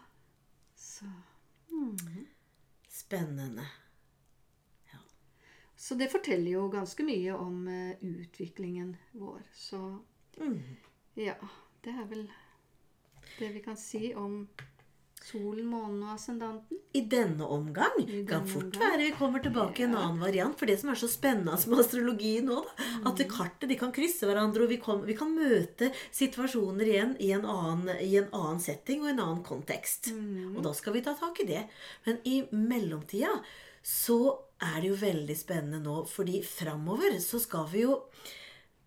Så 0.75 1.07
Spennende. 2.89 3.67
Så 5.85 5.93
det 5.99 6.07
forteller 6.09 6.55
jo 6.55 6.63
ganske 6.73 7.05
mye 7.05 7.33
om 7.37 7.67
eh, 7.69 8.01
utviklingen 8.01 8.95
vår. 9.13 9.43
Så 9.53 9.81
Mm. 10.35 10.57
ja, 11.15 11.35
det 11.85 11.91
er 11.93 12.07
vel 12.09 12.23
det 13.39 13.53
vi 13.53 13.61
kan 13.63 13.77
si 13.79 14.09
om 14.17 14.47
solen, 15.25 15.65
månen 15.71 16.01
og 16.03 16.15
ascendanten. 16.15 16.79
I 16.93 17.01
denne 17.09 17.45
omgang 17.49 17.95
I 18.03 18.23
kan 18.27 18.43
fort 18.47 18.67
omgang. 18.67 18.81
være 18.81 19.05
vi 19.07 19.13
kommer 19.17 19.39
tilbake 19.43 19.79
i 19.81 19.85
en 19.87 19.95
annen 19.95 20.19
variant. 20.21 20.57
For 20.59 20.69
det 20.69 20.75
som 20.81 20.89
er 20.91 20.99
så 20.99 21.07
spennende 21.09 21.55
med 21.69 21.79
astrologi 21.81 22.33
nå, 22.45 22.59
da, 22.65 22.87
at 23.09 23.23
kartet 23.31 23.69
de 23.71 23.77
kan 23.79 23.93
krysse 23.95 24.27
hverandre, 24.27 24.65
og 24.65 24.73
vi, 24.73 24.77
kom, 24.83 25.05
vi 25.07 25.15
kan 25.17 25.31
møte 25.33 25.91
situasjoner 26.13 26.91
igjen 26.91 27.15
i 27.19 27.31
en, 27.37 27.45
annen, 27.45 27.95
i 28.01 28.17
en 28.19 28.27
annen 28.33 28.59
setting 28.61 29.05
og 29.05 29.13
en 29.13 29.23
annen 29.23 29.43
kontekst. 29.45 30.11
Og 30.51 30.61
da 30.65 30.73
skal 30.77 30.97
vi 30.97 31.05
ta 31.05 31.15
tak 31.17 31.39
i 31.41 31.47
det. 31.49 31.63
Men 32.05 32.19
i 32.25 32.41
mellomtida 32.51 33.31
så 33.85 34.19
er 34.63 34.81
det 34.81 34.89
jo 34.91 34.97
veldig 34.99 35.35
spennende 35.37 35.81
nå, 35.83 36.01
fordi 36.07 36.41
framover 36.47 37.17
så 37.23 37.39
skal 37.43 37.67
vi 37.71 37.83
jo 37.83 37.97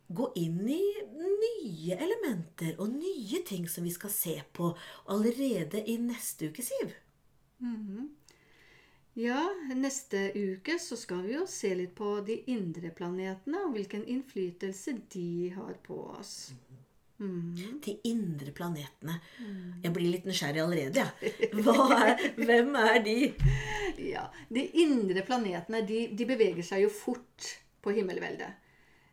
gå 0.08 0.30
inn 0.40 0.62
i 0.72 0.82
nye 1.12 1.96
elementer 2.00 2.78
og 2.80 2.94
nye 2.94 3.42
ting 3.46 3.66
som 3.68 3.84
vi 3.84 3.92
skal 3.92 4.12
se 4.12 4.38
på 4.56 4.70
allerede 5.12 5.82
i 5.84 5.98
neste 6.00 6.48
uke, 6.48 6.64
Siv. 6.64 6.94
Ja, 9.18 9.42
neste 9.74 10.28
uke 10.34 10.78
så 10.78 10.96
skal 10.96 11.24
vi 11.26 11.34
jo 11.34 11.44
se 11.50 11.74
litt 11.74 11.96
på 11.98 12.20
de 12.24 12.38
indre 12.52 12.92
planetene 12.94 13.64
og 13.66 13.74
hvilken 13.74 14.04
innflytelse 14.06 14.94
de 15.12 15.50
har 15.56 15.74
på 15.84 15.98
oss. 16.14 16.52
De 17.18 17.96
indre 18.06 18.52
planetene. 18.54 19.16
Jeg 19.82 19.94
blir 19.94 20.12
litt 20.12 20.26
nysgjerrig 20.28 20.62
allerede, 20.62 21.06
er, 21.26 22.20
hvem 22.38 22.76
er 22.78 23.00
de? 23.02 23.16
Ja, 24.06 24.28
De 24.54 24.62
indre 24.84 25.24
planetene 25.26 25.82
de, 25.88 26.04
de 26.14 26.28
beveger 26.28 26.62
seg 26.66 26.84
jo 26.84 26.92
fort 26.94 27.48
på 27.82 27.94
himmelveldet. 27.96 28.64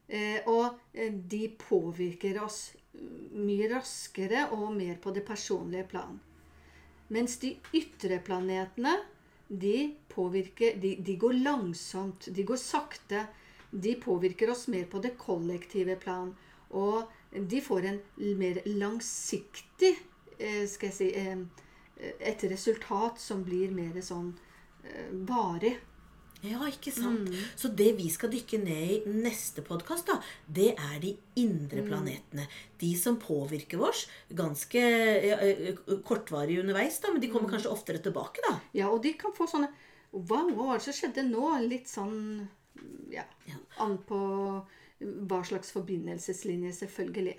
Eh, 0.05 0.45
og 0.51 0.77
eh, 0.93 1.09
de 1.09 1.47
påvirker 1.57 2.37
oss 2.43 2.75
mye 3.35 3.71
raskere 3.71 4.45
og 4.53 4.69
mer 4.75 4.99
på 5.01 5.13
det 5.15 5.25
personlige 5.25 5.87
plan. 5.89 6.19
Mens 7.13 7.39
de 7.41 7.55
ytre 7.73 8.19
planetene, 8.25 8.95
de 9.47 9.93
påvirker 10.09 10.77
De, 10.81 10.95
de 11.05 11.17
går 11.21 11.41
langsomt, 11.45 12.29
de 12.33 12.45
går 12.45 12.57
sakte. 12.57 13.25
De 13.69 13.93
påvirker 14.01 14.49
oss 14.49 14.67
mer 14.73 14.85
på 14.89 15.01
det 15.03 15.13
kollektive 15.17 15.97
plan. 16.01 16.31
Og 16.69 17.05
de 17.31 17.61
får 17.61 17.89
en 17.89 17.99
mer 18.39 18.61
langsiktig 18.65 19.95
eh, 20.37 20.63
skal 20.69 20.91
jeg 20.91 20.95
si, 20.95 21.09
eh, 21.15 21.41
et 22.19 22.47
resultat 22.51 23.19
som 23.21 23.43
blir 23.45 23.73
mer 23.75 23.99
sånn 24.03 24.31
eh, 24.83 25.11
varig. 25.27 25.75
Ja, 26.45 26.59
ikke 26.69 26.91
sant? 26.93 27.31
Så 27.57 27.71
det 27.73 27.95
vi 27.97 28.05
skal 28.13 28.29
dykke 28.29 28.59
ned 28.61 28.89
i 28.91 29.13
neste 29.23 29.63
podkast, 29.65 30.11
det 30.45 30.75
er 30.75 30.99
de 31.01 31.15
indre 31.41 31.81
planetene. 31.87 32.45
De 32.77 32.91
som 32.99 33.17
påvirker 33.17 33.81
oss 33.81 34.03
ganske 34.29 34.83
kortvarig 36.05 36.59
underveis, 36.61 36.99
da, 37.01 37.09
men 37.15 37.23
de 37.23 37.31
kommer 37.33 37.49
kanskje 37.49 37.71
oftere 37.73 38.03
tilbake, 38.03 38.43
da. 38.45 38.59
Ja, 38.77 38.91
og 38.91 39.01
de 39.07 39.15
kan 39.17 39.33
få 39.33 39.49
sånne 39.49 39.71
Wow, 40.15 40.51
hva 40.53 40.69
var 40.69 40.77
det 40.77 40.85
som 40.85 40.95
skjedde 40.95 41.25
nå? 41.27 41.47
Litt 41.65 41.89
sånn 41.91 42.45
Ja. 43.11 43.25
An 43.83 43.97
på 44.07 44.19
hva 45.01 45.41
slags 45.43 45.71
forbindelseslinje, 45.75 46.71
selvfølgelig. 46.73 47.35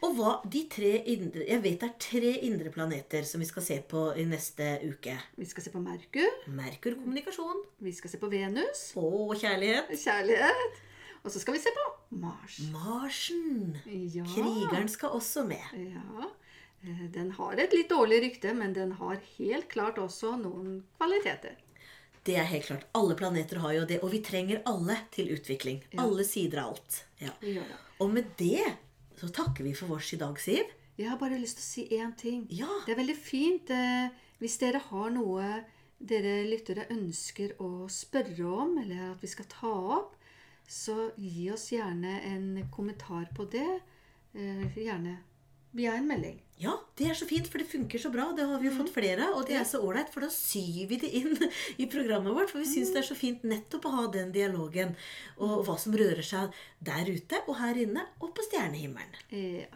Og 0.00 0.14
hva 0.16 0.30
de 0.48 0.62
tre 0.72 0.90
indre 1.12 1.42
Jeg 1.44 1.60
vet 1.60 1.82
det 1.82 1.88
er 1.90 1.96
tre 2.00 2.30
indre 2.48 2.70
planeter 2.72 3.22
som 3.28 3.42
vi 3.42 3.48
skal 3.48 3.62
se 3.66 3.76
på 3.88 4.06
i 4.16 4.24
neste 4.24 4.78
uke. 4.88 5.12
Vi 5.36 5.44
skal 5.44 5.66
se 5.66 5.72
på 5.74 5.82
Merkur. 5.84 6.38
Merkur 6.48 6.94
kommunikasjon. 6.96 7.60
Vi 7.84 7.92
skal 7.92 8.10
se 8.14 8.20
på 8.22 8.30
Venus. 8.32 8.86
Og 8.96 9.34
kjærlighet. 9.36 9.92
Kjærlighet. 10.00 10.80
Og 11.20 11.28
så 11.34 11.42
skal 11.42 11.52
vi 11.52 11.60
se 11.60 11.68
på 11.76 11.84
Mars. 12.16 12.56
Marsen. 12.72 13.76
Ja. 13.86 14.24
Krigeren 14.24 14.88
skal 14.88 15.12
også 15.18 15.44
med. 15.44 15.68
Ja. 15.76 16.30
eh, 16.82 17.04
Den 17.12 17.30
har 17.36 17.60
et 17.60 17.76
litt 17.76 17.90
dårlig 17.92 18.22
rykte, 18.24 18.54
men 18.56 18.72
den 18.72 18.92
har 19.02 19.20
helt 19.36 19.68
klart 19.68 19.98
også 20.00 20.32
noen 20.40 20.78
kvaliteter. 20.96 21.58
Det 22.26 22.36
er 22.36 22.48
helt 22.50 22.66
klart. 22.68 22.86
Alle 22.96 23.16
planeter 23.16 23.62
har 23.62 23.74
jo 23.78 23.86
det. 23.88 24.00
Og 24.04 24.12
vi 24.12 24.20
trenger 24.24 24.62
alle 24.68 24.96
til 25.14 25.32
utvikling. 25.34 25.80
Alle 26.00 26.26
sider 26.28 26.62
av 26.64 26.74
alt. 26.74 27.00
Ja. 27.20 27.32
Og 28.00 28.12
med 28.12 28.34
det 28.40 28.66
så 29.20 29.28
takker 29.28 29.64
vi 29.66 29.74
for 29.76 29.92
vårs 29.92 30.12
i 30.16 30.20
dag, 30.20 30.38
Siv. 30.40 30.68
Jeg 31.00 31.08
har 31.08 31.18
bare 31.20 31.38
lyst 31.40 31.58
til 31.58 31.64
å 31.64 31.68
si 31.68 31.82
én 31.96 32.12
ting. 32.16 32.44
Ja. 32.52 32.68
Det 32.86 32.94
er 32.94 33.00
veldig 33.00 33.16
fint 33.16 33.72
eh, 33.72 34.08
hvis 34.40 34.58
dere 34.60 34.80
har 34.90 35.12
noe 35.12 35.62
dere 36.00 36.40
lyttere 36.48 36.86
ønsker 36.92 37.58
å 37.60 37.86
spørre 37.92 38.48
om, 38.48 38.78
eller 38.80 39.10
at 39.10 39.24
vi 39.24 39.28
skal 39.28 39.48
ta 39.52 39.72
opp, 39.98 40.14
så 40.70 41.10
gi 41.20 41.50
oss 41.52 41.66
gjerne 41.72 42.20
en 42.30 42.46
kommentar 42.72 43.28
på 43.36 43.44
det. 43.52 43.68
Eh, 44.32 44.78
gjerne 44.78 45.18
via 45.76 45.94
en 45.96 46.08
melding. 46.08 46.38
Ja, 46.60 46.74
det 46.98 47.06
er 47.08 47.16
så 47.16 47.24
fint, 47.24 47.46
for 47.48 47.62
det 47.62 47.70
funker 47.70 48.00
så 48.02 48.10
bra. 48.12 48.26
Det 48.36 48.44
har 48.44 48.60
vi 48.60 48.68
jo 48.68 48.74
fått 48.76 48.92
flere 48.92 49.30
av. 49.30 49.38
Og 49.40 49.46
det 49.48 49.56
er 49.56 49.64
så 49.64 49.80
ålreit, 49.80 50.10
for 50.12 50.26
da 50.26 50.28
syr 50.34 50.90
vi 50.90 50.98
det 51.00 51.08
inn 51.16 51.32
i 51.80 51.88
programmet 51.88 52.36
vårt. 52.36 52.52
For 52.52 52.60
vi 52.60 52.68
syns 52.68 52.92
det 52.92 53.00
er 53.00 53.08
så 53.08 53.16
fint 53.16 53.46
nettopp 53.48 53.88
å 53.88 53.94
ha 53.94 54.06
den 54.12 54.34
dialogen. 54.34 54.92
Og 55.40 55.64
hva 55.64 55.78
som 55.80 55.96
rører 55.96 56.24
seg 56.26 56.52
der 56.84 57.08
ute 57.08 57.40
og 57.46 57.56
her 57.62 57.80
inne 57.80 58.04
og 58.20 58.34
på 58.36 58.44
stjernehimmelen. 58.50 59.20
Ja. 59.32 59.70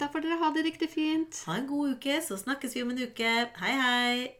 Da 0.00 0.08
får 0.08 0.24
dere 0.24 0.40
ha 0.40 0.48
det 0.56 0.64
riktig 0.64 0.88
fint. 0.88 1.42
Ha 1.44 1.60
en 1.60 1.68
god 1.68 1.98
uke, 1.98 2.22
så 2.24 2.40
snakkes 2.40 2.78
vi 2.78 2.86
om 2.86 2.94
en 2.94 3.08
uke. 3.10 3.34
Hei, 3.60 3.74
hei! 3.84 4.39